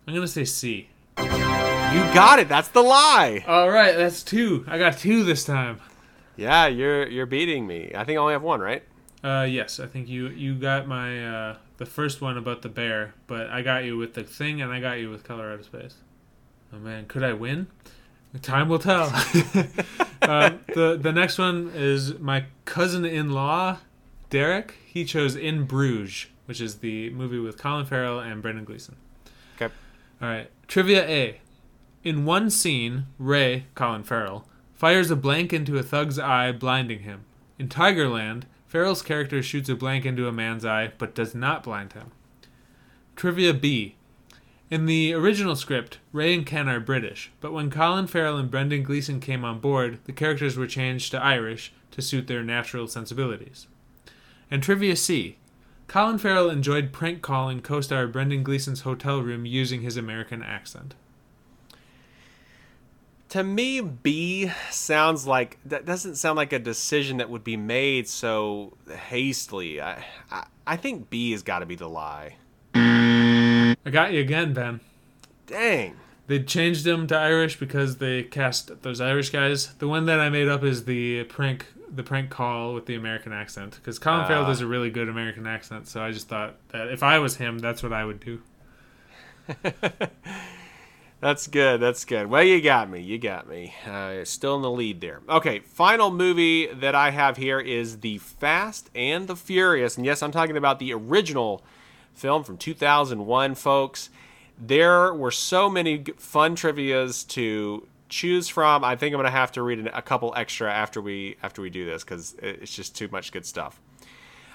[0.08, 0.89] I'm gonna say C.
[1.18, 2.47] You got it.
[2.49, 3.43] That's the lie.
[3.47, 4.66] All right, that's two.
[4.68, 5.80] I got two this time.
[6.36, 7.91] Yeah, you're you're beating me.
[7.93, 8.84] I think I only have one, right?
[9.24, 13.14] Uh, yes, I think you you got my uh the first one about the bear,
[13.28, 15.95] but I got you with the thing, and I got you with Colorado space.
[16.74, 17.68] Oh man, could I win?
[18.41, 19.04] Time will tell.
[20.22, 23.78] uh, the the next one is my cousin-in-law,
[24.30, 24.76] Derek.
[24.86, 28.95] He chose In Bruges, which is the movie with Colin Farrell and Brendan Gleeson.
[30.22, 30.49] All right.
[30.67, 31.41] Trivia A.
[32.03, 37.26] In one scene, Ray, Colin Farrell, fires a blank into a thug's eye, blinding him.
[37.57, 41.93] In Tigerland, Farrell's character shoots a blank into a man's eye, but does not blind
[41.93, 42.11] him.
[43.15, 43.95] Trivia B.
[44.69, 48.84] In the original script, Ray and Ken are British, but when Colin Farrell and Brendan
[48.84, 53.67] Gleeson came on board, the characters were changed to Irish to suit their natural sensibilities.
[54.49, 55.38] And Trivia C.
[55.91, 60.95] Colin Farrell enjoyed prank calling co star Brendan Gleeson's hotel room using his American accent.
[63.27, 68.07] To me, B sounds like that doesn't sound like a decision that would be made
[68.07, 68.71] so
[69.09, 69.81] hastily.
[69.81, 72.37] I I, I think B has got to be the lie.
[72.73, 74.79] I got you again, Ben.
[75.45, 75.97] Dang.
[76.27, 79.73] They changed him to Irish because they cast those Irish guys.
[79.73, 83.33] The one that I made up is the prank, the prank call with the American
[83.33, 83.75] accent.
[83.75, 84.47] Because Colin Farrell Ah.
[84.47, 87.59] does a really good American accent, so I just thought that if I was him,
[87.59, 88.41] that's what I would do.
[91.19, 91.79] That's good.
[91.79, 92.27] That's good.
[92.31, 92.99] Well, you got me.
[92.99, 93.75] You got me.
[93.87, 95.21] Uh, still in the lead there.
[95.29, 99.97] Okay, final movie that I have here is The Fast and the Furious.
[99.97, 101.61] And yes, I'm talking about the original
[102.15, 104.09] film from 2001, folks.
[104.57, 108.84] There were so many fun trivias to choose from.
[108.84, 111.86] I think I'm to have to read a couple extra after we after we do
[111.86, 113.82] this because it's just too much good stuff.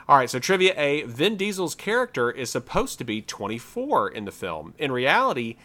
[0.09, 4.31] All right, so trivia A Vin Diesel's character is supposed to be 24 in the
[4.31, 4.75] film.
[4.79, 5.57] In reality,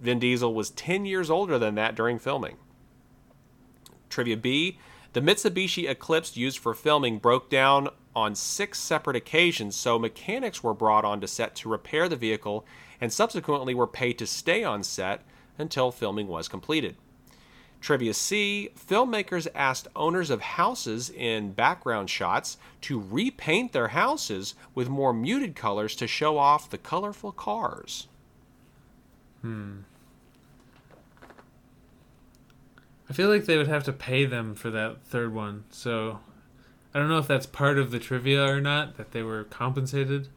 [0.00, 2.56] Vin Diesel was 10 years older than that during filming.
[4.08, 4.78] Trivia B
[5.12, 10.74] The Mitsubishi Eclipse used for filming broke down on six separate occasions, so mechanics were
[10.74, 12.64] brought onto set to repair the vehicle
[13.00, 15.22] and subsequently were paid to stay on set
[15.58, 16.96] until filming was completed.
[17.80, 24.88] Trivia C Filmmakers asked owners of houses in background shots to repaint their houses with
[24.88, 28.06] more muted colors to show off the colorful cars.
[29.40, 29.78] Hmm.
[33.08, 36.20] I feel like they would have to pay them for that third one, so
[36.94, 40.28] I don't know if that's part of the trivia or not, that they were compensated.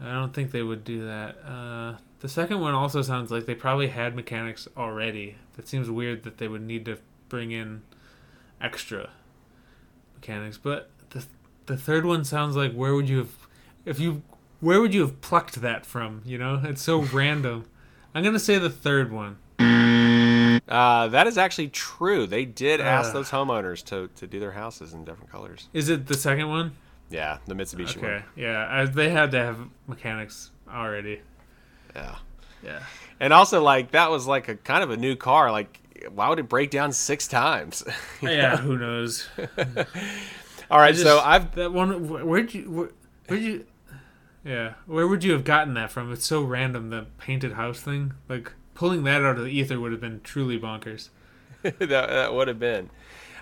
[0.00, 1.36] I don't think they would do that.
[1.44, 5.34] Uh, the second one also sounds like they probably had mechanics already.
[5.56, 6.98] That seems weird that they would need to
[7.28, 7.82] bring in
[8.60, 9.10] extra
[10.14, 10.56] mechanics.
[10.56, 11.24] But the
[11.66, 13.48] the third one sounds like where would you have
[13.84, 14.22] if you
[14.60, 16.22] where would you have plucked that from?
[16.24, 17.64] You know, it's so random.
[18.14, 19.38] I'm gonna say the third one.
[20.68, 22.24] Uh, that is actually true.
[22.26, 23.14] They did ask Ugh.
[23.14, 25.68] those homeowners to, to do their houses in different colors.
[25.72, 26.72] Is it the second one?
[27.10, 28.24] Yeah, the Mitsubishi Okay, one.
[28.36, 31.20] yeah, I, they had to have mechanics already.
[31.94, 32.16] Yeah.
[32.64, 32.80] Yeah,
[33.18, 35.50] And also, like, that was like a kind of a new car.
[35.50, 35.80] Like,
[36.14, 37.82] why would it break down six times?
[38.22, 38.56] yeah.
[38.56, 39.26] Who knows?
[40.70, 42.08] All right, Just- so I've that one.
[42.26, 42.70] Where'd you?
[42.70, 42.90] Where,
[43.26, 43.66] where'd you?
[44.44, 46.12] Yeah, where would you have gotten that from?
[46.12, 46.90] It's so random.
[46.90, 50.58] The painted house thing, like pulling that out of the ether, would have been truly
[50.58, 51.08] bonkers.
[51.62, 52.90] that, that would have been.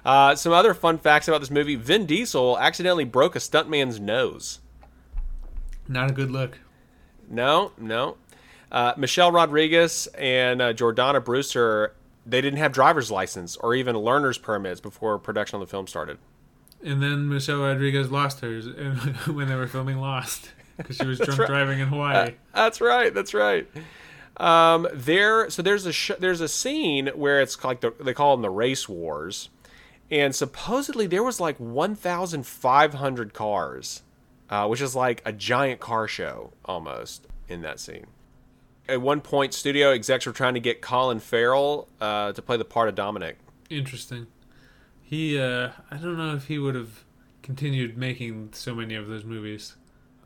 [0.04, 4.60] Uh, some other fun facts about this movie: Vin Diesel accidentally broke a stuntman's nose.
[5.88, 6.58] Not a good look.
[7.28, 8.16] No, no.
[8.70, 11.94] Uh, Michelle Rodriguez and uh, Jordana Brewster,
[12.24, 16.18] they didn't have driver's license or even learner's permits before production on the film started.
[16.82, 18.66] And then Michelle Rodriguez lost hers
[19.26, 21.48] when they were filming Lost because she was drunk right.
[21.48, 22.34] driving in Hawaii.
[22.54, 23.12] That's right.
[23.12, 23.68] That's right.
[24.38, 28.34] Um, there, so there's a sh- there's a scene where it's like the, they call
[28.34, 29.50] them the race wars,
[30.10, 34.02] and supposedly there was like 1,500 cars,
[34.48, 38.06] uh, which is like a giant car show almost in that scene.
[38.90, 42.64] At one point, studio execs were trying to get Colin Farrell uh, to play the
[42.64, 43.38] part of Dominic.
[43.70, 44.26] Interesting.
[45.00, 47.04] He, uh, I don't know if he would have
[47.42, 49.76] continued making so many of those movies.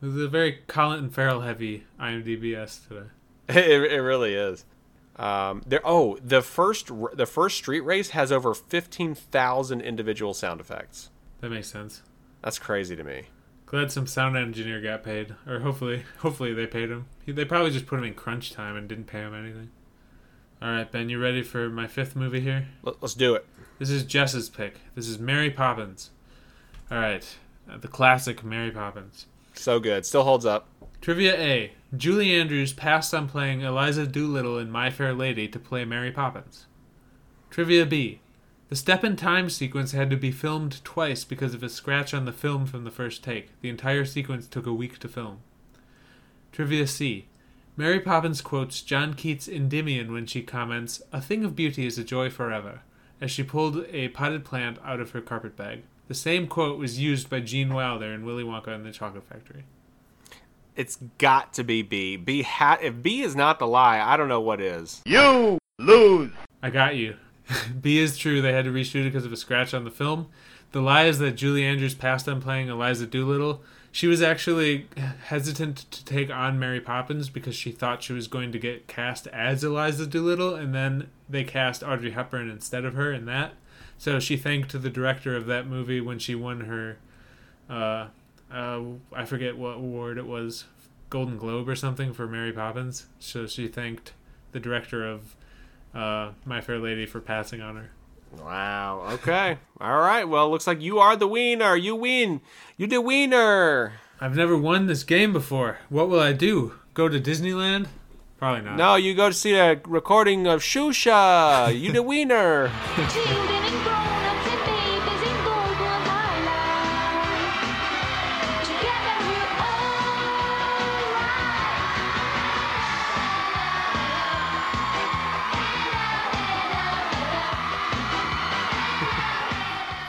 [0.01, 3.07] It was a very Colin Farrell heavy IMDb's today.
[3.49, 4.65] it, it really is.
[5.15, 5.81] Um, there.
[5.83, 11.09] Oh, the first the first street race has over 15,000 individual sound effects.
[11.39, 12.01] That makes sense.
[12.41, 13.25] That's crazy to me.
[13.65, 17.07] Glad some sound engineer got paid, or hopefully, hopefully they paid him.
[17.25, 19.71] He, they probably just put him in crunch time and didn't pay him anything.
[20.61, 22.67] All right, Ben, you ready for my fifth movie here?
[22.83, 23.45] Let- Let's do it.
[23.79, 24.79] This is Jess's pick.
[24.95, 26.11] This is Mary Poppins.
[26.91, 27.25] All right,
[27.69, 29.25] uh, the classic Mary Poppins.
[29.55, 30.05] So good.
[30.05, 30.67] Still holds up.
[31.01, 31.71] Trivia A.
[31.95, 36.65] Julie Andrews passed on playing Eliza Doolittle in My Fair Lady to play Mary Poppins.
[37.49, 38.19] Trivia B.
[38.69, 42.25] The step in time sequence had to be filmed twice because of a scratch on
[42.25, 43.49] the film from the first take.
[43.61, 45.39] The entire sequence took a week to film.
[46.51, 47.27] Trivia C.
[47.77, 52.03] Mary Poppins quotes John Keats' Endymion when she comments, A thing of beauty is a
[52.03, 52.81] joy forever,
[53.21, 55.83] as she pulled a potted plant out of her carpet bag.
[56.07, 59.65] The same quote was used by Gene Wilder in Willy Wonka and the Chocolate Factory.
[60.75, 62.15] It's got to be B.
[62.15, 65.01] B ha- if B is not the lie, I don't know what is.
[65.05, 66.31] You lose.
[66.63, 67.15] I got you.
[67.81, 68.41] B is true.
[68.41, 70.27] They had to reshoot it because of a scratch on the film.
[70.71, 73.61] The lie is that Julie Andrews passed on playing Eliza Doolittle.
[73.91, 74.87] She was actually
[75.27, 79.25] hesitant to take on Mary Poppins because she thought she was going to get cast
[79.27, 83.53] as Eliza Doolittle, and then they cast Audrey Hepburn instead of her in that.
[83.97, 86.97] So she thanked the director of that movie when she won her,
[87.69, 88.07] uh,
[88.51, 88.81] uh,
[89.13, 90.65] I forget what award it was,
[91.09, 93.05] Golden Globe or something for Mary Poppins.
[93.19, 94.11] So she thanked
[94.51, 95.37] the director of
[95.95, 97.89] uh, My Fair Lady for passing on her.
[98.43, 99.07] Wow.
[99.13, 99.57] Okay.
[99.81, 100.25] All right.
[100.25, 101.75] Well, looks like you are the wiener.
[101.75, 102.41] You win.
[102.77, 103.93] You the wiener.
[104.19, 105.79] I've never won this game before.
[105.89, 106.73] What will I do?
[106.93, 107.87] Go to Disneyland?
[108.37, 108.77] Probably not.
[108.77, 111.77] No, you go to see a recording of Shusha.
[111.77, 112.71] You the wiener.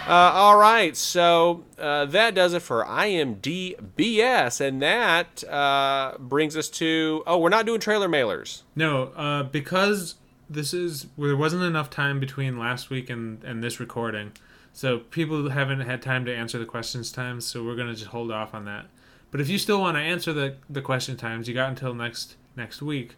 [0.07, 6.69] Uh, all right, so uh, that does it for IMDBS, and that uh, brings us
[6.69, 8.63] to oh, we're not doing trailer mailers.
[8.77, 10.15] No, uh, because
[10.49, 14.31] this is there wasn't enough time between last week and, and this recording,
[14.73, 17.45] so people haven't had time to answer the questions times.
[17.45, 18.87] So we're gonna just hold off on that.
[19.33, 22.37] But if you still want to answer the the question times, you got until next
[22.55, 23.17] next week.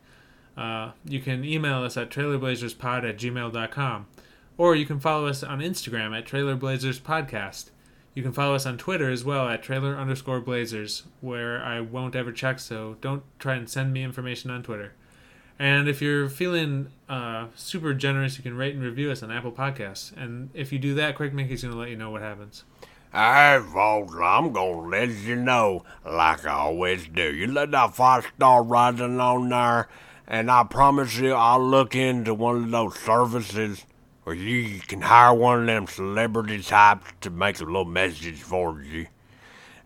[0.57, 4.07] Uh, you can email us at trailerblazerspod at gmail.com.
[4.59, 7.71] Or you can follow us on Instagram at Trailer Blazers Podcast.
[8.13, 12.17] You can follow us on Twitter as well at trailer underscore blazers, where I won't
[12.17, 14.95] ever check, so don't try and send me information on Twitter.
[15.61, 19.53] And if you're feeling uh, super generous, you can rate and review us on Apple
[19.53, 20.13] Podcasts.
[20.17, 22.65] And if you do that, Quick Mickey's going to let you know what happens.
[23.13, 27.33] Hey, folks, I'm gonna let you know, like I always do.
[27.35, 29.89] You let that five star rating on there,
[30.27, 33.87] and I promise you I'll look into one of those services
[34.29, 38.83] where you can hire one of them celebrity types to make a little message for
[38.83, 39.07] you.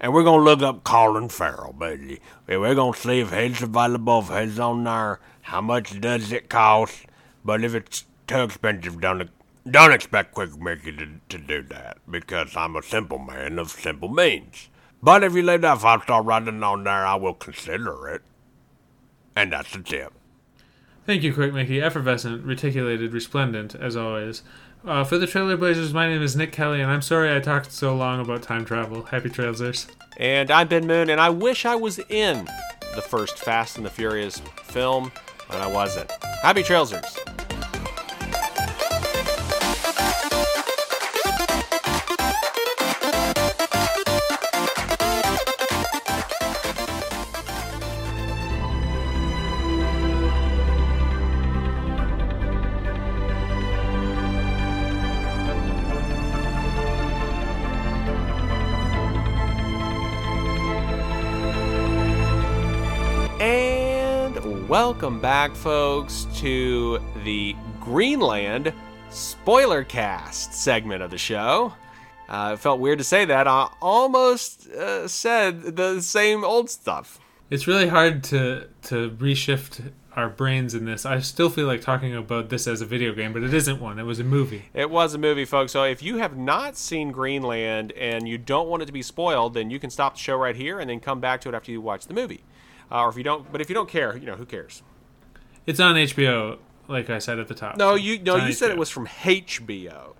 [0.01, 2.21] And we're gonna look up Colin Farrell, baby.
[2.49, 6.49] And we're gonna see if he's available, if he's on there, how much does it
[6.49, 7.07] cost.
[7.45, 9.31] But if it's too expensive, don't
[9.71, 14.09] don't expect Quick Mickey to, to do that because I'm a simple man of simple
[14.09, 14.71] means.
[15.01, 18.23] But if you leave that five star rating on there, I will consider it.
[19.37, 20.13] And that's the tip.
[21.05, 21.83] Thank you, Quick Mickey.
[21.83, 24.43] Effervescent, reticulated, resplendent, as always.
[24.87, 27.73] Uh, for the Trailer Blazers, my name is Nick Kelly, and I'm sorry I talked
[27.73, 29.03] so long about time travel.
[29.05, 29.87] Happy Trailsers.
[30.17, 32.49] And I'm Ben Moon, and I wish I was in
[32.95, 35.11] the first Fast and the Furious film,
[35.49, 36.11] but I wasn't.
[36.43, 37.19] Happy Trailsers.
[64.73, 68.73] Welcome back, folks, to the Greenland
[69.11, 71.75] spoiler cast segment of the show.
[72.27, 73.47] Uh, it felt weird to say that.
[73.47, 77.21] I almost uh, said the same old stuff.
[77.51, 81.05] It's really hard to to reshift our brains in this.
[81.05, 83.99] I still feel like talking about this as a video game, but it isn't one.
[83.99, 84.63] It was a movie.
[84.73, 85.73] It was a movie, folks.
[85.73, 89.53] So if you have not seen Greenland and you don't want it to be spoiled,
[89.53, 91.71] then you can stop the show right here and then come back to it after
[91.71, 92.43] you watch the movie.
[92.93, 94.83] Uh, or if you don't, but if you don't care, you know, who cares?
[95.67, 97.77] It's on HBO, like I said at the top.
[97.79, 98.73] No, you no, you said HBO.
[98.75, 100.15] it was from HBO.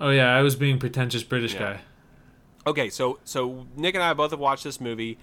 [0.00, 1.58] Oh yeah, I was being pretentious British Yeah.
[1.74, 1.80] guy.
[2.66, 5.18] Okay, so so Nick and I both have watched this movie.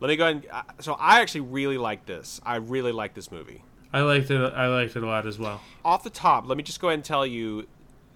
[0.00, 0.36] Let me go ahead.
[0.36, 2.40] And, uh, so I actually really like this.
[2.44, 3.62] I really like this movie.
[3.92, 4.40] I liked it.
[4.52, 5.60] I liked it a lot as well.
[5.84, 7.66] Off the top, let me just go ahead and tell you,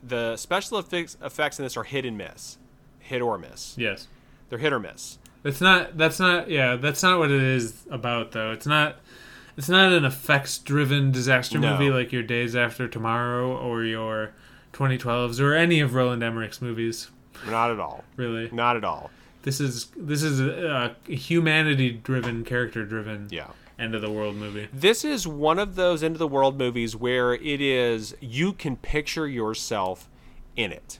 [0.02, 2.58] the special effects effects in this are hit and miss,
[2.98, 3.76] hit or miss.
[3.78, 4.08] Yes.
[4.48, 5.18] They're hit or miss.
[5.44, 5.96] It's not.
[5.96, 6.50] That's not.
[6.50, 8.52] Yeah, that's not what it is about though.
[8.52, 8.96] It's not.
[9.56, 11.72] it's not an effects driven disaster No.
[11.72, 14.32] movie like your Days After Tomorrow or your
[14.72, 17.10] 2012s or any of Roland Emmerich's movies.
[17.48, 18.04] Not at all.
[18.16, 19.10] Really, Not at all.
[19.42, 23.48] this is this is a, a humanity driven, character driven, Yeah.
[23.78, 24.68] end of the world movie.
[24.72, 28.76] This is one of those end of the world movies where it is you can
[28.76, 30.08] picture yourself
[30.54, 30.98] in it.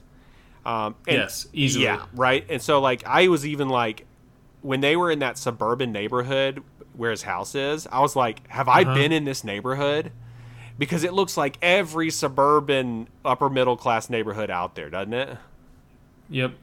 [0.65, 1.85] Um, and- Yes, easily.
[1.85, 2.43] Yeah, right.
[2.49, 4.05] And so like I was even like
[4.61, 8.67] when they were in that suburban neighborhood where his house is, I was like, have
[8.67, 8.93] I Uh-huh.
[8.93, 10.11] been in this neighborhood?
[10.77, 15.37] Because it looks like every suburban upper middle class neighborhood out there, doesn't it?
[16.29, 16.53] Yep.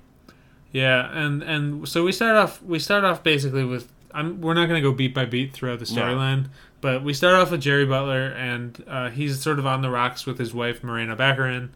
[0.73, 4.67] Yeah, and and so we start off we start off basically with I'm we're not
[4.67, 6.03] going to go beat by beat throughout the No.
[6.03, 6.47] storyline,
[6.81, 10.27] but we start off with Gerry Butler and uh, he's sort of on the rocks
[10.27, 11.71] with his wife Morena Baccarin,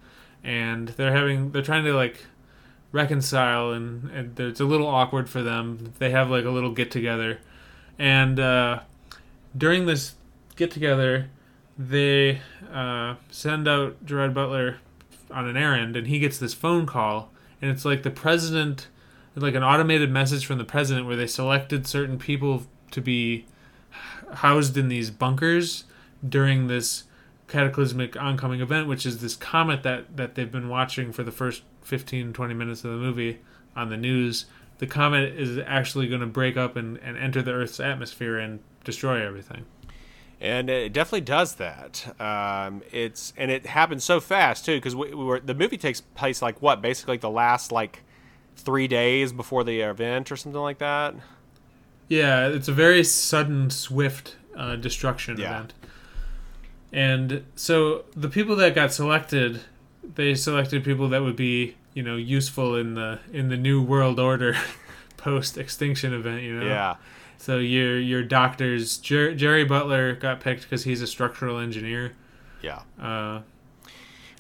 [0.45, 2.27] and they're having they're trying to like
[2.93, 5.93] reconcile and, and it's a little awkward for them.
[5.99, 7.39] They have like a little get together,
[7.99, 8.81] and uh,
[9.57, 10.15] during this
[10.57, 11.31] get together,
[11.79, 12.41] they
[12.73, 14.79] uh, send out Gerard Butler
[15.31, 17.31] on an errand, and he gets this phone call,
[17.61, 18.89] and it's like the president,
[19.35, 23.47] like an automated message from the president where they selected certain people to be
[24.35, 25.85] housed in these bunkers
[26.27, 27.05] during this
[27.53, 31.63] cataclysmic oncoming event, which is this comet that, that they've been watching for the first
[31.83, 33.41] 15, 20 minutes of the movie
[33.77, 34.47] on the news.
[34.79, 38.61] The comet is actually going to break up and, and enter the Earth's atmosphere and
[38.85, 39.65] destroy everything.
[40.41, 42.15] and it definitely does that.
[42.21, 46.01] Um, it's and it happens so fast too because we, we were the movie takes
[46.01, 48.03] place like what basically like the last like
[48.57, 51.15] three days before the event or something like that.
[52.09, 55.55] Yeah, it's a very sudden, swift uh, destruction Yeah.
[55.59, 55.75] event.
[56.93, 59.61] And so the people that got selected,
[60.15, 64.21] they selected people that would be, you know, useful in the in the new world
[64.21, 64.57] order
[65.17, 66.43] post extinction event.
[66.43, 66.67] You know.
[66.67, 66.97] Yeah,
[67.39, 72.13] So your your doctors, Jer- Gerry Butler got picked because he's a structural engineer.
[72.63, 72.81] yeah.
[73.01, 73.41] Uh,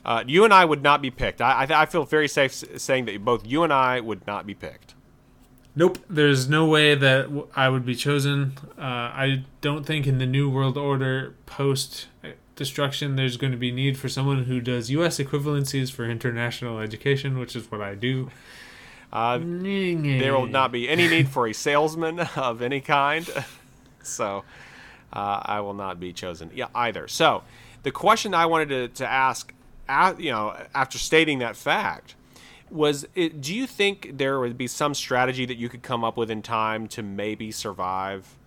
[0.05, 1.41] Uh, you and I would not be picked.
[1.41, 4.55] I I, I feel very safe saying that both you and I would not be
[4.55, 4.95] picked.
[5.75, 5.99] Nope.
[6.11, 8.53] There's no way that w- I would be chosen.
[8.77, 12.09] Uh, I don't think in the New World Order post
[12.57, 15.19] destruction there's going to be need for someone who does U.S.
[15.19, 18.31] equivalencies for international education, which is what I do.
[19.13, 23.29] Uh, there will not be any need for a salesman of any kind.
[24.03, 24.45] so
[25.13, 27.09] uh, I will not be chosen yeah, either.
[27.09, 27.43] So
[27.83, 29.53] the question I wanted to, to ask,
[30.19, 32.15] you know, after stating that fact,
[32.71, 36.17] was it, do you think there would be some strategy that you could come up
[36.17, 38.39] with in time to maybe survive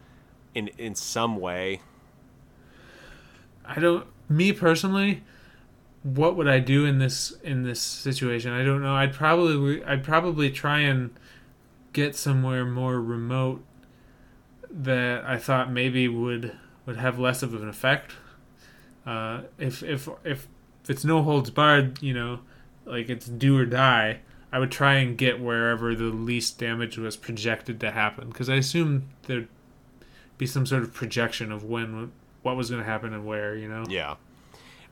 [0.56, 1.82] in in some way?
[3.68, 4.08] I don't.
[4.28, 5.24] Me personally,
[6.04, 8.52] what would I do in this in this situation?
[8.52, 8.96] I don't know.
[8.96, 11.12] I'd probably I'd probably try and
[11.94, 13.64] get somewhere more remote
[14.70, 16.56] that I thought maybe would
[16.86, 18.14] would have less of an effect.
[19.06, 20.48] Uh, if if if
[20.88, 22.42] it's no holds barred, you know,
[22.86, 24.20] like it's do or die.
[24.52, 28.56] I would try and get wherever the least damage was projected to happen because I
[28.56, 29.50] assume there'd
[30.38, 32.12] be some sort of projection of when
[32.46, 33.56] what was going to happen and where.
[33.56, 33.84] You know.
[33.90, 34.16] Yeah.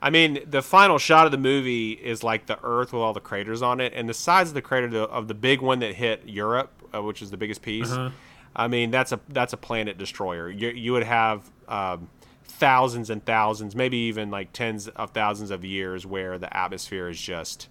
[0.02, 3.22] I mean, the final shot of the movie is like the Earth with all the
[3.22, 5.96] craters on it, and the size of the crater the- of the big one that
[5.96, 7.90] hit Europe, uh, which is the biggest piece.
[7.90, 8.10] Uh-huh.
[8.56, 10.50] I mean, that's a that's a planet destroyer.
[10.50, 12.10] You you would have um,
[12.44, 17.20] thousands and thousands, maybe even like tens of thousands of years where the atmosphere is
[17.22, 17.70] just,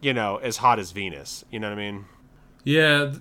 [0.00, 1.44] you know, as hot as Venus.
[1.50, 2.04] You know what I mean?
[2.64, 3.14] Yeah,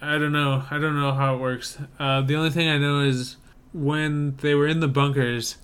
[0.00, 0.64] I don't know.
[0.70, 1.78] I don't know how it works.
[1.98, 3.36] Uh, the only thing I know is
[3.74, 5.58] when they were in the bunkers,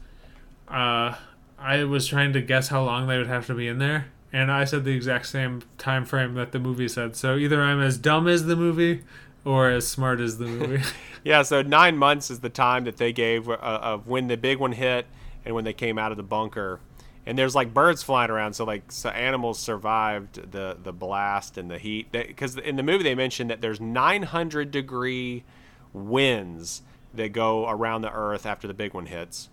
[0.69, 1.15] uh,
[1.59, 4.51] I was trying to guess how long they would have to be in there, and
[4.51, 7.17] I said the exact same time frame that the movie said.
[7.17, 9.05] So either I'm as dumb as the movie,
[9.45, 10.83] or as smart as the movie.
[11.23, 14.57] Yeah, so nine months is the time that they gave uh, of when the big
[14.57, 15.05] one hit
[15.45, 16.81] and when they came out of the bunker.
[17.27, 21.71] And there's like birds flying around, so like so animals survived the the blast and
[21.71, 22.11] the heat.
[22.11, 25.45] Because in the movie they mentioned that there's 900 degree
[25.93, 26.81] winds
[27.15, 29.49] that go around the Earth after the big one hits.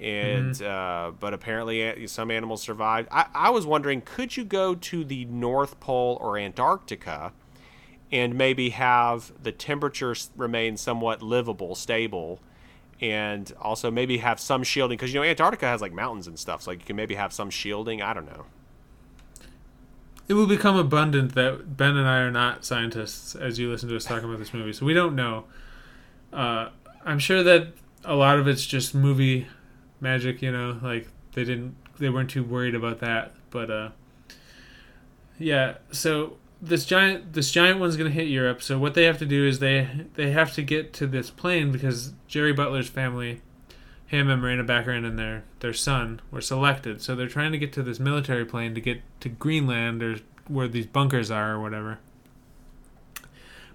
[0.00, 3.08] And uh, but apparently uh, some animals survived.
[3.12, 7.32] I, I was wondering, could you go to the North Pole or Antarctica?
[8.12, 12.40] and maybe have the temperature remain somewhat livable, stable,
[13.00, 16.62] and also maybe have some shielding because you know Antarctica has like mountains and stuff,
[16.62, 18.02] so like you can maybe have some shielding.
[18.02, 18.44] I don't know.
[20.28, 23.96] it will become abundant that Ben and I are not scientists as you listen to
[23.96, 25.44] us talking about this movie, so we don't know.
[26.32, 26.70] Uh,
[27.04, 27.68] I'm sure that
[28.04, 29.46] a lot of it's just movie
[30.00, 33.90] magic, you know, like they didn't, they weren't too worried about that, but uh,
[35.38, 35.74] yeah.
[35.90, 38.62] So this giant, this giant one's gonna hit Europe.
[38.62, 41.72] So what they have to do is they they have to get to this plane
[41.72, 43.40] because Gerry Butler's family,
[44.06, 47.02] him and Morena Baccarin and their their son were selected.
[47.02, 50.18] So they're trying to get to this military plane to get to Greenland or
[50.48, 51.98] where these bunkers are or whatever.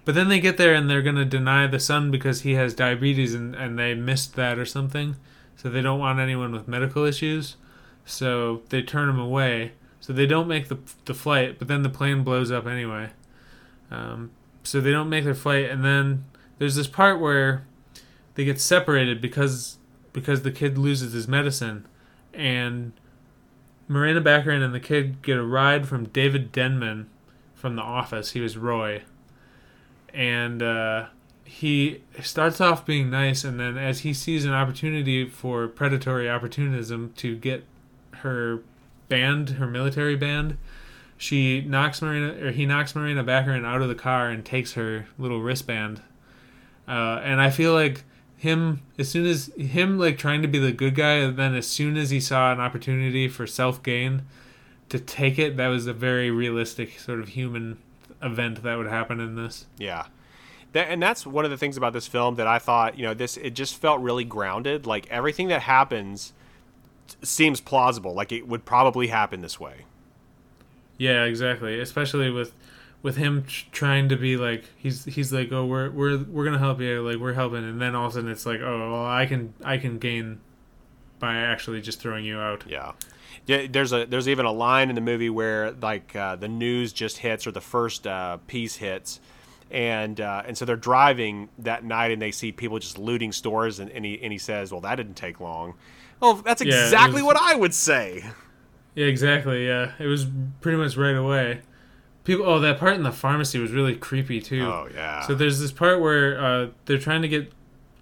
[0.08, 3.34] But then they get there and they're gonna deny the son because he has diabetes
[3.34, 5.16] and, and they missed that or something.
[5.54, 7.56] So they don't want anyone with medical issues.
[8.06, 9.72] So they turn him away.
[10.00, 13.10] So they don't make the the flight, but then the plane blows up anyway.
[13.90, 14.30] Um,
[14.62, 16.24] so they don't make their flight, and then
[16.56, 17.66] there's this part where
[18.34, 19.76] they get separated because
[20.14, 21.86] because the kid loses his medicine,
[22.32, 22.92] and
[23.88, 27.10] Miranda Baccarin and the kid get a ride from David Denman
[27.54, 28.30] from The Office.
[28.30, 29.02] He was Roy,
[30.18, 31.06] and uh,
[31.44, 37.12] he starts off being nice, and then as he sees an opportunity for predatory opportunism
[37.18, 37.64] to get
[38.16, 38.60] her
[39.08, 40.58] band, her military band,
[41.16, 45.06] she knocks Marina or he knocks Morena Baccarin out of the car and takes her
[45.18, 46.02] little wristband.
[46.88, 48.02] Uh, and I feel like
[48.36, 51.68] him as soon as him like trying to be the good guy, and then as
[51.68, 54.22] soon as he saw an opportunity for self gain
[54.88, 57.78] to take it, that was a very realistic sort of human
[58.22, 59.66] event that would happen in this.
[59.78, 60.06] Yeah.
[60.72, 63.14] That, and that's one of the things about this film that I thought, you know,
[63.14, 64.86] this it just felt really grounded.
[64.86, 66.32] Like everything that happens
[67.22, 68.14] seems plausible.
[68.14, 69.86] Like it would probably happen this way.
[70.98, 71.80] Yeah, exactly.
[71.80, 72.52] Especially with
[73.02, 76.58] with him tr- trying to be like he's he's like, oh, we're we're we're gonna
[76.58, 79.06] help you, like we're helping, and then all of a sudden it's like, oh, well,
[79.06, 80.40] I can I can gain
[81.18, 82.64] by actually just throwing you out.
[82.68, 82.92] Yeah.
[83.46, 86.92] Yeah, there's a there's even a line in the movie where like uh, the news
[86.92, 89.20] just hits or the first uh, piece hits,
[89.70, 93.78] and uh, and so they're driving that night and they see people just looting stores
[93.78, 95.74] and, and he and he says, well, that didn't take long.
[96.20, 98.24] Well, that's Yeah, exactly was- what I would say.
[98.94, 99.66] Yeah, exactly.
[99.66, 100.26] Yeah, it was
[100.60, 101.60] pretty much right away.
[102.24, 104.62] People, oh, that part in the pharmacy was really creepy too.
[104.66, 105.22] Oh yeah.
[105.26, 107.52] So there's this part where uh, they're trying to get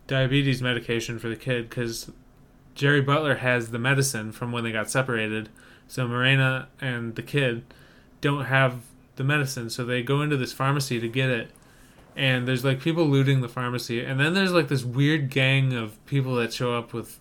[0.06, 2.10] diabetes medication for the kid because
[2.76, 5.48] Gerry Butler has the medicine from when they got separated.
[5.88, 7.64] So Morena and the kid
[8.20, 8.82] don't have
[9.16, 11.50] the medicine, so they go into this pharmacy to get it.
[12.14, 16.04] And there's like people looting the pharmacy, and then there's like this weird gang of
[16.06, 17.18] people that show up with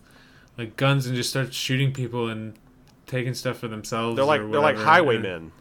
[0.56, 2.54] like guns and just start shooting people and
[3.06, 4.16] taking stuff for themselves.
[4.16, 5.52] they're like they're like highwaymen.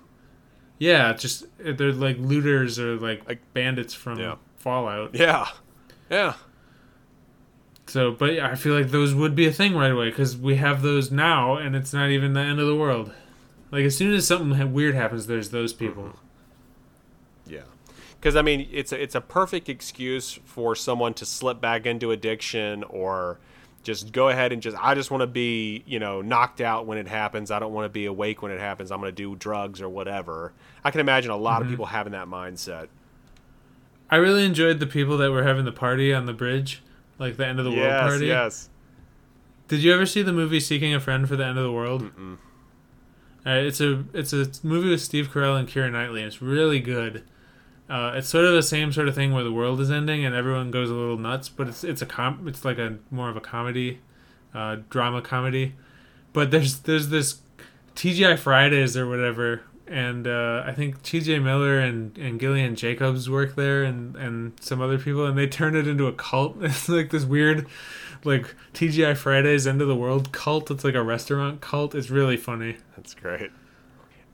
[0.77, 4.35] Yeah, just they're like looters or like, Like- bandits from Yeah.
[4.57, 5.15] Fallout.
[5.15, 5.47] Yeah.
[6.09, 6.33] Yeah.
[7.87, 10.55] So, but yeah, I feel like those would be a thing right away because we
[10.55, 13.13] have those now, and it's not even the end of the world.
[13.71, 16.03] Like as soon as something weird happens, there's those people.
[16.03, 17.53] Mm-hmm.
[17.53, 17.61] Yeah,
[18.19, 22.11] because I mean, it's a, it's a perfect excuse for someone to slip back into
[22.11, 23.39] addiction or
[23.83, 26.97] just go ahead and just I just want to be you know knocked out when
[26.97, 27.51] it happens.
[27.51, 28.91] I don't want to be awake when it happens.
[28.91, 30.53] I'm going to do drugs or whatever.
[30.83, 31.73] I can imagine a lot of mm-hmm.
[31.73, 32.87] people having that mindset.
[34.09, 36.81] I really enjoyed the people that were having the party on the bridge,
[37.19, 38.27] like the end of the world party.
[38.27, 38.69] yes.
[39.67, 42.03] Did you ever see the movie Seeking a Friend for the End of the World?
[42.03, 42.37] Mm-mm.
[43.45, 46.21] Uh, it's a it's a movie with Steve Carell and Keira Knightley.
[46.21, 47.23] And it's really good.
[47.89, 50.33] Uh, it's sort of the same sort of thing where the world is ending and
[50.33, 53.37] everyone goes a little nuts, but it's it's a com- it's like a more of
[53.37, 53.99] a comedy,
[54.53, 55.75] uh, drama comedy.
[56.33, 57.41] But there's there's this
[57.95, 61.39] TGI Fridays or whatever, and uh, I think T.J.
[61.39, 65.75] Miller and, and Gillian Jacobs work there, and and some other people, and they turn
[65.75, 66.57] it into a cult.
[66.61, 67.67] It's like this weird,
[68.23, 70.71] like TGI Fridays end of the world cult.
[70.71, 71.93] It's like a restaurant cult.
[71.95, 72.77] It's really funny.
[72.95, 73.51] That's great.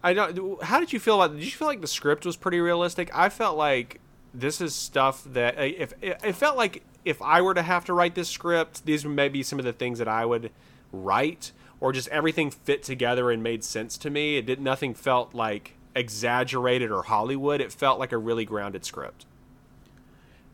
[0.04, 0.64] I don't.
[0.64, 1.36] How did you feel about?
[1.36, 3.10] Did you feel like the script was pretty realistic?
[3.14, 4.00] I felt like
[4.34, 7.86] this is stuff that uh, if it, it felt like if I were to have
[7.86, 10.52] to write this script, these may be some of the things that I would
[10.92, 11.52] write,
[11.82, 14.38] or just everything fit together and made sense to me.
[14.38, 17.60] It did nothing felt like exaggerated or Hollywood.
[17.60, 19.26] It felt like a really grounded script.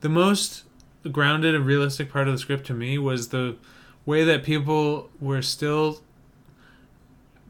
[0.02, 0.64] The most
[1.12, 3.58] grounded and realistic part of the script to me was the
[4.06, 6.02] way that people were still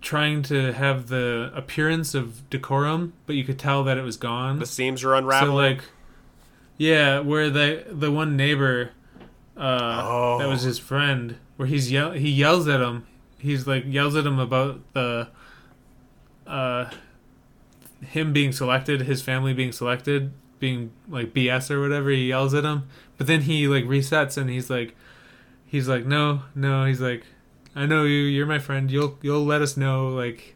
[0.01, 4.59] trying to have the appearance of decorum, but you could tell that it was gone.
[4.59, 5.51] The seams are unraveling.
[5.51, 5.83] So like,
[6.77, 8.91] yeah, where the the one neighbor,
[9.55, 13.05] uh, that was his friend, where he's yell he yells at him.
[13.38, 15.30] He's like yells at him about the,
[16.45, 16.89] uh,
[18.01, 22.09] him being selected, his family being selected, being like BS or whatever.
[22.09, 22.88] He yells at him,
[23.18, 24.95] but then he like resets and he's like,
[25.65, 26.85] he's like, no, no.
[26.85, 27.26] He's like,
[27.76, 28.22] I know you.
[28.23, 28.89] You're my friend.
[28.89, 30.55] You'll you'll let us know like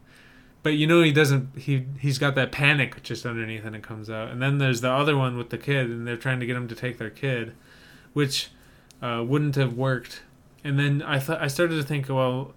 [0.63, 4.09] but you know he doesn't he he's got that panic just underneath and it comes
[4.09, 6.55] out and then there's the other one with the kid and they're trying to get
[6.55, 7.53] him to take their kid
[8.13, 8.49] which
[9.01, 10.21] uh, wouldn't have worked
[10.63, 12.53] and then i thought i started to think well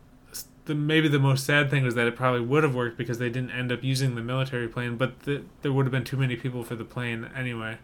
[0.66, 3.28] the, maybe the most sad thing was that it probably would have worked because they
[3.28, 6.36] didn't end up using the military plane but th- there would have been too many
[6.36, 7.78] people for the plane anyway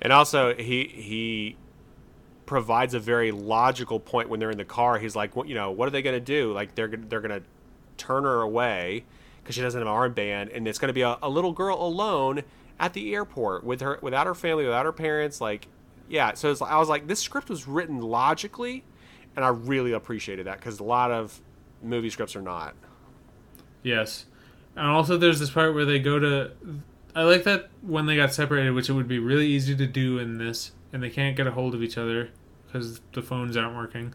[0.00, 1.56] And also, he he
[2.46, 4.98] provides a very logical point when they're in the car.
[4.98, 6.52] He's like, what you know, what are they going to do?
[6.52, 7.46] Like they're they're going to
[7.96, 9.04] turn her away
[9.42, 11.76] because she doesn't have an armband, and it's going to be a, a little girl
[11.80, 12.42] alone
[12.78, 15.40] at the airport with her without her family, without her parents.
[15.40, 15.66] Like,
[16.08, 16.34] yeah.
[16.34, 18.84] So I was like, this script was written logically,
[19.36, 21.40] and I really appreciated that because a lot of
[21.82, 22.74] movie scripts or not.
[23.82, 24.26] Yes.
[24.76, 26.52] And also there's this part where they go to
[27.14, 30.18] I like that when they got separated, which it would be really easy to do
[30.18, 32.30] in this, and they can't get a hold of each other
[32.66, 34.14] because the phones aren't working.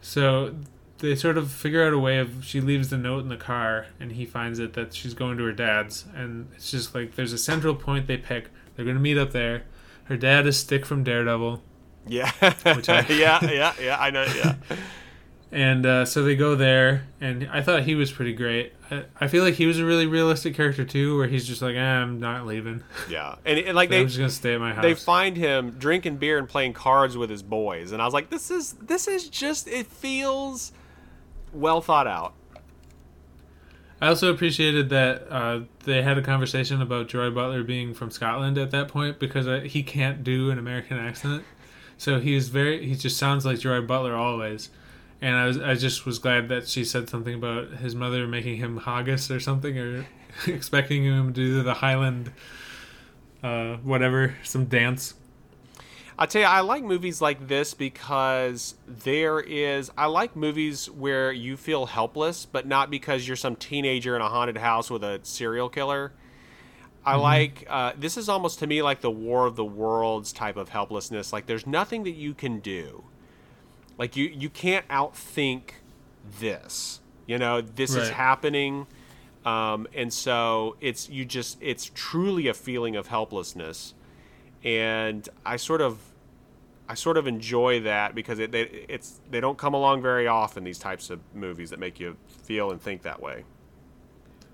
[0.00, 0.54] So
[0.98, 3.86] they sort of figure out a way of she leaves the note in the car
[3.98, 7.32] and he finds it that she's going to her dad's and it's just like there's
[7.32, 8.50] a central point they pick.
[8.76, 9.64] They're gonna meet up there.
[10.04, 11.62] Her dad is Stick from Daredevil.
[12.06, 12.30] Yeah,
[12.74, 13.96] Which I- yeah, yeah, yeah.
[14.00, 14.24] I know.
[14.24, 14.54] Yeah,
[15.52, 18.72] And uh, so they go there, and I thought he was pretty great.
[18.90, 21.76] I, I feel like he was a really realistic character too, where he's just like,
[21.76, 22.82] eh, "I'm not leaving.
[23.10, 23.34] yeah.
[23.44, 26.16] And, and like I'm they just gonna stay at my house." they find him drinking
[26.16, 29.28] beer and playing cards with his boys, and I was like, this is this is
[29.28, 30.72] just it feels
[31.52, 32.32] well thought out.
[34.00, 38.56] I also appreciated that uh, they had a conversation about Joy Butler being from Scotland
[38.56, 41.44] at that point because uh, he can't do an American accent,
[41.98, 44.70] so he's very he just sounds like Joy Butler always.
[45.22, 48.56] And I was I just was glad that she said something about his mother making
[48.56, 50.04] him haggis or something or
[50.48, 52.32] expecting him to do the Highland,
[53.40, 55.14] uh, whatever, some dance.
[56.18, 59.92] I tell you, I like movies like this because there is.
[59.96, 64.28] I like movies where you feel helpless, but not because you're some teenager in a
[64.28, 66.12] haunted house with a serial killer.
[67.04, 67.64] I like.
[67.68, 71.32] Uh, this is almost to me like the War of the Worlds type of helplessness.
[71.32, 73.04] Like there's nothing that you can do.
[74.02, 75.62] Like you, you can't outthink
[76.40, 77.00] this.
[77.26, 78.86] You know, this is happening,
[79.46, 81.56] um, and so it's you just.
[81.60, 83.94] It's truly a feeling of helplessness
[84.64, 85.98] and I sort of
[86.88, 90.64] I sort of enjoy that because it they, it's they don't come along very often
[90.64, 93.44] these types of movies that make you feel and think that way.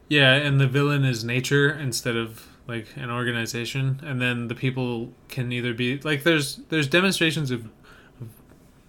[0.09, 5.13] Yeah, and the villain is nature instead of like an organization, and then the people
[5.29, 7.69] can either be like there's there's demonstrations of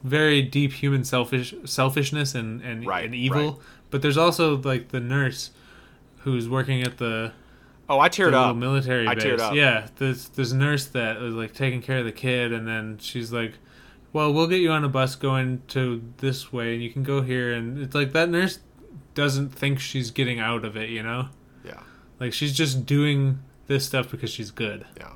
[0.04, 3.60] very deep human selfish selfishness and and, Right, and evil, right.
[3.92, 5.52] but there's also like the nurse
[6.20, 7.32] who's working at the
[7.92, 8.56] Oh, I teared up.
[8.56, 9.24] military I base.
[9.24, 9.56] teared up.
[9.56, 13.34] Yeah, this this nurse that was like taking care of the kid, and then she's
[13.34, 13.54] like,
[14.14, 17.22] "Well, we'll get you on a bus going to this way, and you can go
[17.22, 18.60] here." And it's like that nurse
[19.16, 21.30] doesn't think she's getting out of it, you know?
[21.66, 21.80] Yeah,
[22.20, 24.86] Like she's just doing this stuff because she's good.
[24.96, 25.14] yeah.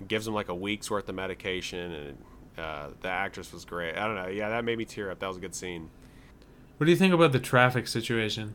[0.00, 2.18] It gives them like a week's worth of medication, and
[2.60, 3.96] uh, the actress was great.
[3.96, 4.28] I don't know.
[4.28, 5.18] Yeah, that made me tear up.
[5.20, 5.90] That was a good scene.
[6.76, 8.54] What do you think about the traffic situation?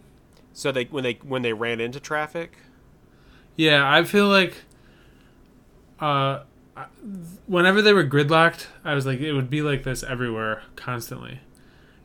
[0.53, 2.57] So they when they when they ran into traffic.
[3.55, 4.63] Yeah, I feel like
[5.99, 6.39] uh
[7.47, 11.39] whenever they were gridlocked, I was like it would be like this everywhere constantly.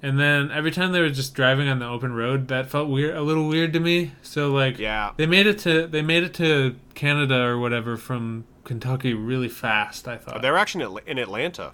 [0.03, 3.15] And then every time they were just driving on the open road, that felt weird
[3.17, 4.13] a little weird to me.
[4.23, 5.13] So like Yeah.
[5.17, 10.07] they made it to they made it to Canada or whatever from Kentucky really fast,
[10.07, 10.43] I thought.
[10.43, 11.73] They were actually in Atlanta.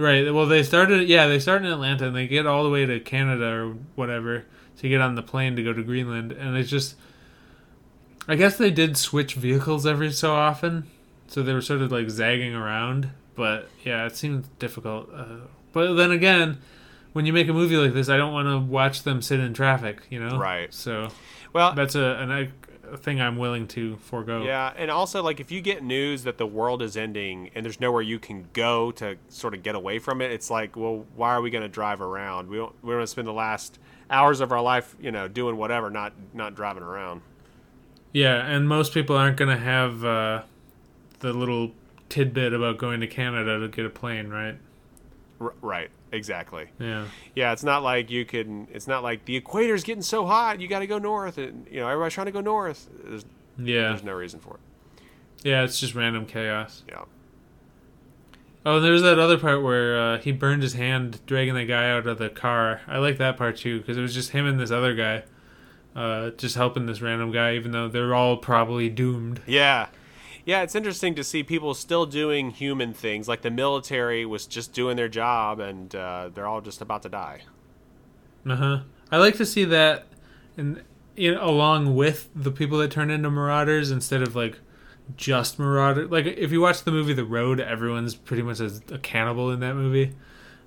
[0.00, 0.32] Right.
[0.32, 1.08] Well, they started.
[1.08, 4.46] Yeah, they start in Atlanta and they get all the way to Canada or whatever
[4.78, 6.96] to get on the plane to go to Greenland, and it's just.
[8.26, 10.86] I guess they did switch vehicles every so often,
[11.26, 13.10] so they were sort of like zagging around.
[13.34, 15.10] But yeah, it seemed difficult.
[15.14, 16.58] Uh, but then again,
[17.12, 19.52] when you make a movie like this, I don't want to watch them sit in
[19.52, 20.02] traffic.
[20.08, 20.38] You know.
[20.38, 20.72] Right.
[20.72, 21.08] So
[21.52, 22.52] Well, that's a, an,
[22.96, 24.42] thing I'm willing to forego.
[24.44, 27.80] Yeah, and also like if you get news that the world is ending and there's
[27.80, 31.30] nowhere you can go to sort of get away from it, it's like, well, why
[31.30, 32.48] are we going to drive around?
[32.48, 33.78] We don't we want to spend the last
[34.10, 37.22] hours of our life, you know, doing whatever, not not driving around.
[38.12, 40.42] Yeah, and most people aren't going to have uh,
[41.20, 41.72] the little
[42.08, 44.56] tidbit about going to Canada to get a plane, right?
[45.40, 46.66] R- right, exactly.
[46.78, 47.06] Yeah.
[47.34, 48.68] Yeah, it's not like you can.
[48.72, 51.80] It's not like the equator's getting so hot, you got to go north, and you
[51.80, 52.88] know everybody's trying to go north.
[53.04, 53.24] There's,
[53.58, 53.88] Yeah.
[53.90, 54.60] there's no reason for it.
[55.42, 56.82] Yeah, it's just random chaos.
[56.88, 57.04] Yeah.
[58.66, 61.90] Oh, and there's that other part where uh, he burned his hand dragging the guy
[61.90, 62.82] out of the car.
[62.86, 65.22] I like that part too because it was just him and this other guy,
[65.96, 69.40] uh, just helping this random guy, even though they're all probably doomed.
[69.46, 69.86] Yeah.
[70.44, 73.28] Yeah, it's interesting to see people still doing human things.
[73.28, 77.08] Like the military was just doing their job, and uh, they're all just about to
[77.08, 77.42] die.
[78.48, 78.78] Uh huh.
[79.12, 80.06] I like to see that,
[80.56, 80.82] and
[81.16, 84.58] you know, along with the people that turn into marauders instead of like
[85.16, 86.06] just marauder.
[86.06, 89.60] Like if you watch the movie The Road, everyone's pretty much a, a cannibal in
[89.60, 90.14] that movie.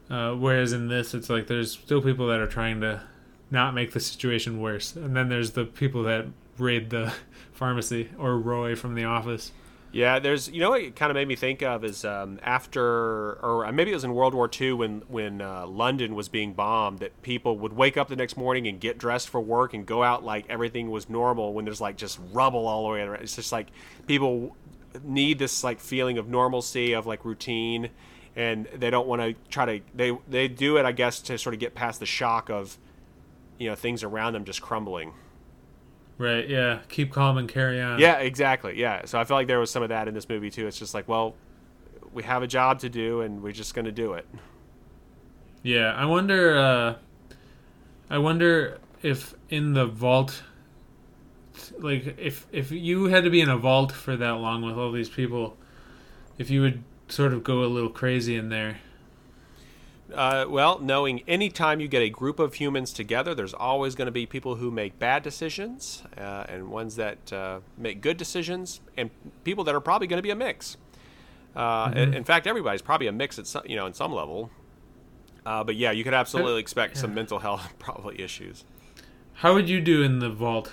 [0.10, 3.02] Uh, whereas in this, it's like there's still people that are trying to
[3.50, 6.26] not make the situation worse, and then there's the people that
[6.58, 7.14] raid the
[7.54, 9.52] pharmacy or Roy from The Office.
[9.94, 13.34] Yeah, there's you know what it kind of made me think of is um, after
[13.34, 16.98] or maybe it was in World War II when when uh, London was being bombed
[17.00, 20.02] that people would wake up the next morning and get dressed for work and go
[20.02, 23.22] out like everything was normal when there's like just rubble all the way around.
[23.22, 23.68] It's just like
[24.08, 24.58] people
[25.04, 27.92] need this like feeling of normalcy of like routine
[28.36, 31.54] and they don't want to try to they they do it I guess to sort
[31.54, 32.80] of get past the shock of
[33.60, 35.14] you know things around them just crumbling.
[36.18, 36.48] Right.
[36.48, 36.80] Yeah.
[36.90, 38.00] Keep calm and carry on.
[38.00, 38.80] Yeah, exactly.
[38.80, 39.06] Yeah.
[39.06, 40.68] So I feel like there was some of that in this movie too.
[40.68, 41.36] It's just like, well,
[42.14, 44.28] we have a job to do and we're just going to do it.
[45.64, 45.94] Yeah.
[45.94, 46.58] I wonder.
[46.58, 46.96] Uh,
[48.10, 50.44] I wonder if in the vault,
[51.80, 54.92] like if if you had to be in a vault for that long with all
[54.92, 55.58] these people,
[56.38, 58.80] if you would sort of go a little crazy in there.
[60.14, 64.12] Uh, well, knowing anytime you get a group of humans together, there's always going to
[64.12, 69.10] be people who make bad decisions uh, and ones that uh, make good decisions, and
[69.44, 70.78] people that are probably going to be a mix.
[71.56, 74.50] Uh, in, in fact, everybody's probably a mix at some, you know, in some level.
[75.46, 78.64] Uh, but yeah, you could absolutely expect some mental health probably issues.
[79.34, 80.72] How would you do in the vault?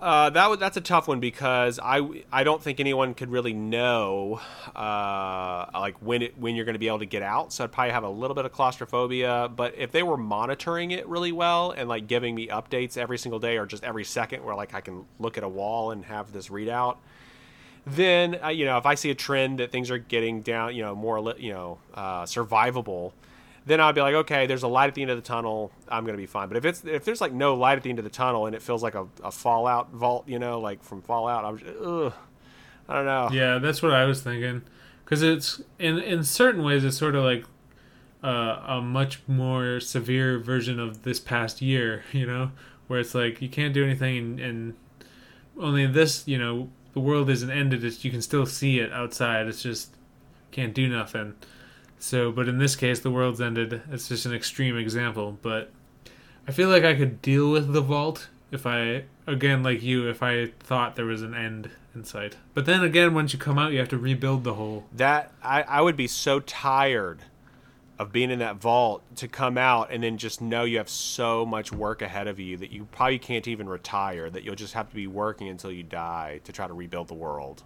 [0.00, 4.40] Uh, that that's a tough one because I, I don't think anyone could really know
[4.74, 7.52] uh, like when it when you're going to be able to get out.
[7.52, 9.50] So I'd probably have a little bit of claustrophobia.
[9.54, 13.38] But if they were monitoring it really well and like giving me updates every single
[13.38, 16.32] day or just every second, where like I can look at a wall and have
[16.32, 16.96] this readout,
[17.86, 20.82] then uh, you know if I see a trend that things are getting down, you
[20.82, 23.12] know more you know uh, survivable,
[23.66, 25.70] then I'd be like, okay, there's a light at the end of the tunnel.
[25.88, 26.48] I'm gonna be fine.
[26.48, 28.54] But if it's if there's like no light at the end of the tunnel and
[28.54, 32.12] it feels like a, a Fallout vault, you know, like from Fallout, I'm just, ugh,
[32.88, 33.28] I don't know.
[33.32, 34.62] Yeah, that's what I was thinking.
[35.04, 37.44] Because it's in in certain ways, it's sort of like
[38.22, 42.04] uh, a much more severe version of this past year.
[42.12, 42.52] You know,
[42.86, 44.74] where it's like you can't do anything, and, and
[45.58, 47.84] only this, you know, the world isn't ended.
[47.84, 49.46] It's, you can still see it outside.
[49.46, 49.94] It's just
[50.50, 51.34] can't do nothing.
[52.00, 53.82] So, but in this case, the world's ended.
[53.92, 55.70] It's just an extreme example, but
[56.48, 60.22] I feel like I could deal with the vault if I, again, like you, if
[60.22, 62.38] I thought there was an end in sight.
[62.54, 64.86] But then again, once you come out, you have to rebuild the whole.
[64.96, 67.20] That I, I would be so tired
[67.98, 71.44] of being in that vault to come out and then just know you have so
[71.44, 74.30] much work ahead of you that you probably can't even retire.
[74.30, 77.14] That you'll just have to be working until you die to try to rebuild the
[77.14, 77.62] world.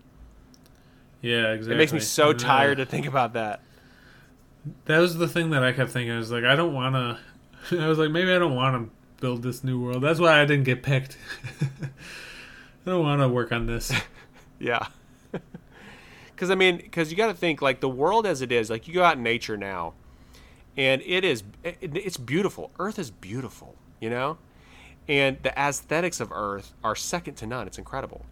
[1.23, 1.77] Yeah, exactly.
[1.77, 3.61] It makes me so uh, tired to think about that.
[4.87, 6.13] That was the thing that I kept thinking.
[6.13, 7.19] I was like, I don't want to.
[7.83, 10.03] I was like, maybe I don't want to build this new world.
[10.03, 11.17] That's why I didn't get picked.
[11.63, 13.93] I don't want to work on this.
[14.61, 14.87] Yeah.
[16.31, 18.71] Because I mean, because you got to think like the world as it is.
[18.71, 19.95] Like you go out in nature now,
[20.77, 22.71] and it is it, it's beautiful.
[22.79, 24.39] Earth is beautiful, you know,
[25.09, 27.67] and the aesthetics of Earth are second to none.
[27.67, 28.25] It's incredible,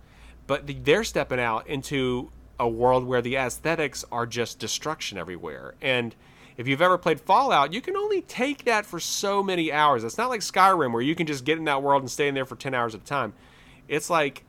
[0.46, 5.74] but the, they're stepping out into a world where the aesthetics are just destruction everywhere.
[5.80, 6.14] And
[6.56, 10.04] if you've ever played Fallout, you can only take that for so many hours.
[10.04, 12.34] It's not like Skyrim where you can just get in that world and stay in
[12.34, 13.32] there for ten hours at a time.
[13.88, 14.44] It's like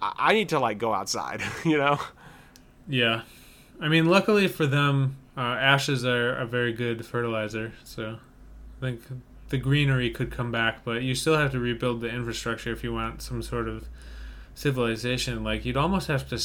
[0.00, 1.98] I need to like go outside, you know.
[2.88, 3.22] Yeah,
[3.80, 7.72] I mean, luckily for them, uh, ashes are a very good fertilizer.
[7.84, 8.18] So
[8.78, 9.02] I think
[9.48, 12.92] the greenery could come back, but you still have to rebuild the infrastructure if you
[12.92, 13.88] want some sort of
[14.54, 15.44] civilization.
[15.44, 16.42] Like you'd almost have to,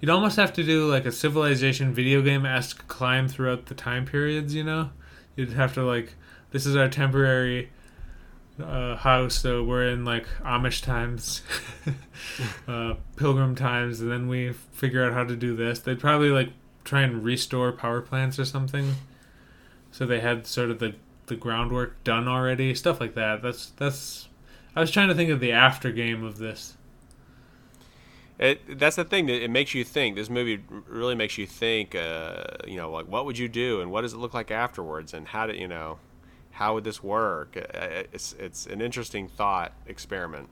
[0.00, 4.04] you'd almost have to do like a civilization video game esque climb throughout the time
[4.04, 4.54] periods.
[4.54, 4.90] You know,
[5.36, 6.14] you'd have to like,
[6.50, 7.70] this is our temporary
[8.62, 11.42] uh, house, so we're in like Amish times,
[12.68, 15.80] uh, Pilgrim times, and then we figure out how to do this.
[15.80, 16.50] They'd probably like
[16.84, 18.94] try and restore power plants or something,
[19.90, 20.94] so they had sort of the
[21.26, 23.42] the groundwork done already, stuff like that.
[23.42, 24.28] That's that's.
[24.74, 26.77] I was trying to think of the after game of this.
[28.38, 30.14] It, that's the thing that it makes you think.
[30.14, 31.94] This movie really makes you think.
[31.94, 35.12] Uh, you know, like what would you do, and what does it look like afterwards,
[35.12, 35.98] and how do you know,
[36.52, 37.56] how would this work?
[37.56, 40.48] Uh, It's it's an interesting thought experiment.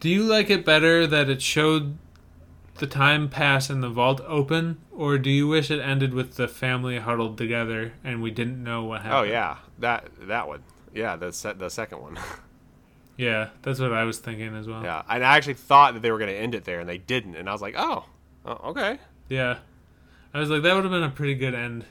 [0.00, 1.96] Do you like it better that it showed
[2.76, 6.46] the time pass and the vault open, or do you wish it ended with the
[6.46, 9.30] family huddled together and we didn't know what happened?
[9.30, 10.62] Oh yeah, that that one.
[10.94, 12.18] Yeah, the se- the second one.
[13.18, 14.82] Yeah, that's what I was thinking as well.
[14.82, 16.98] yeah, and I actually thought that they were going to end it there, and they
[16.98, 18.06] didn't, and I was like, oh,
[18.46, 19.58] oh okay, Yeah.
[20.32, 21.84] I was like, that would have been a pretty good end.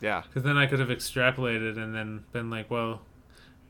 [0.00, 3.02] yeah, Because then I could have extrapolated and then been like, well,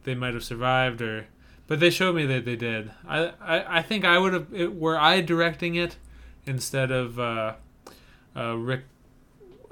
[0.05, 1.27] they might have survived, or.
[1.67, 2.91] But they showed me that they did.
[3.07, 4.47] I, I, I think I would have.
[4.53, 5.97] It, were I directing it
[6.47, 7.55] instead of uh,
[8.35, 8.85] uh, Ric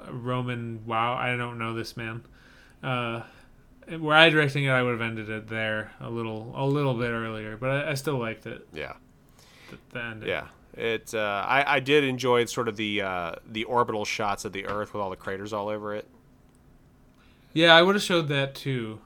[0.09, 0.85] Roman.
[0.85, 2.23] Wow, I don't know this man.
[2.81, 3.23] Uh,
[3.97, 7.09] were I directing it, I would have ended it there a little, a little bit
[7.09, 7.57] earlier.
[7.57, 8.67] But I, I still liked it.
[8.73, 8.93] yeah.
[9.69, 10.29] the, the ending.
[10.29, 11.13] Yeah, it.
[11.13, 14.93] Uh, I I did enjoy sort of the uh, the orbital shots of the Earth
[14.93, 16.07] with all the craters all over it.
[17.53, 18.99] Yeah, I would have showed that too,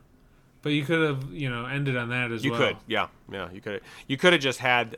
[0.61, 2.61] but you could have you know ended on that as You well.
[2.61, 3.49] You could, yeah, yeah.
[3.51, 4.97] You could you could have just had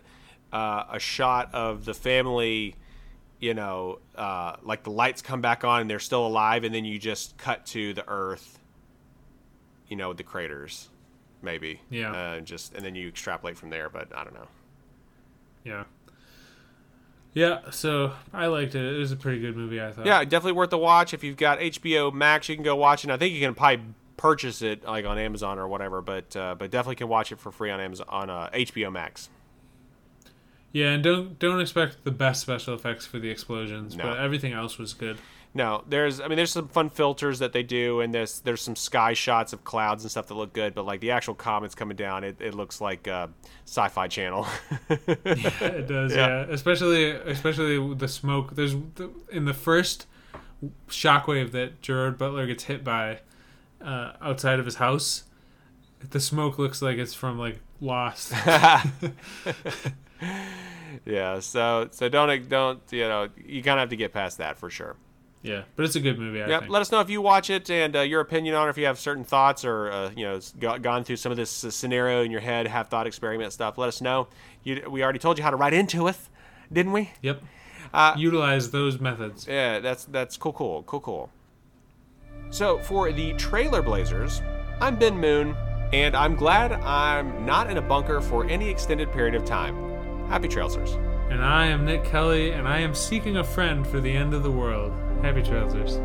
[0.52, 2.76] uh, a shot of the family,
[3.40, 6.86] you know, uh, like the lights come back on and they're still alive, and then
[6.86, 8.60] you just cut to the Earth,
[9.88, 10.90] you know, the craters,
[11.42, 11.82] maybe.
[11.90, 12.12] Yeah.
[12.12, 14.48] Uh, just and then you extrapolate from there, but I don't know.
[15.64, 15.84] Yeah.
[17.34, 18.96] Yeah, so I liked it.
[18.96, 20.06] It was a pretty good movie, I thought.
[20.06, 21.14] Yeah, definitely worth the watch.
[21.14, 23.10] If you've got HBO Max, you can go watch it.
[23.12, 23.84] I think you can probably
[24.16, 27.52] purchase it like on Amazon or whatever, but uh, but definitely can watch it for
[27.52, 29.30] free on Amazon on uh, HBO Max.
[30.72, 34.06] Yeah, and don't don't expect the best special effects for the explosions, No.
[34.06, 35.18] but everything else was good.
[35.58, 38.76] No, there's I mean there's some fun filters that they do, and there's there's some
[38.76, 41.96] sky shots of clouds and stuff that look good, but like the actual comets coming
[41.96, 43.28] down, it, it looks like uh,
[43.66, 44.46] Sci-Fi Channel.
[44.90, 46.28] yeah, It does, Yeah.
[46.28, 46.46] yeah.
[46.50, 48.56] Especially especially the smoke.
[48.56, 50.08] There's the, in the first
[50.90, 53.20] shockwave that Gerard Butler gets hit by
[53.82, 55.24] uh, outside of his house.
[56.10, 58.34] The smoke looks like it's from like Lost.
[61.06, 64.58] yeah, so so don't don't you know you kind of have to get past that
[64.58, 64.96] for sure.
[65.46, 66.42] Yeah, but it's a good movie.
[66.42, 66.60] I Yep.
[66.62, 66.72] think.
[66.72, 68.72] Let us know if you watch it and uh, your opinion on it.
[68.72, 70.40] If you have certain thoughts or uh, you know
[70.80, 73.78] gone through some of this uh, scenario in your head, have thought experiment stuff.
[73.78, 74.28] Let us know.
[74.64, 76.30] You, we already told you how to write into us,
[76.74, 77.12] didn't we?
[77.22, 77.42] Yep.
[77.94, 79.48] Uh, Utilize those methods.
[79.48, 81.30] Yeah, that's that's cool, cool, cool, cool.
[82.50, 84.42] So for the Trailer Blazers,
[84.82, 85.56] I'm Ben Moon,
[85.94, 89.76] and I'm glad I'm not in a bunker for any extended period of time.
[90.30, 90.96] Happy Trailsers.
[91.32, 94.44] And I am Nick Kelly, and I am seeking a friend for the end of
[94.44, 94.94] the world.
[95.26, 95.98] Happy Trailsers.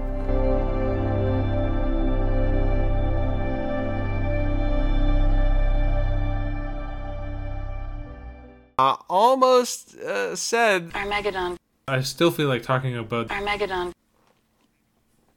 [8.78, 11.58] I almost uh, said Armageddon.
[11.86, 13.92] I still feel like talking about Armageddon.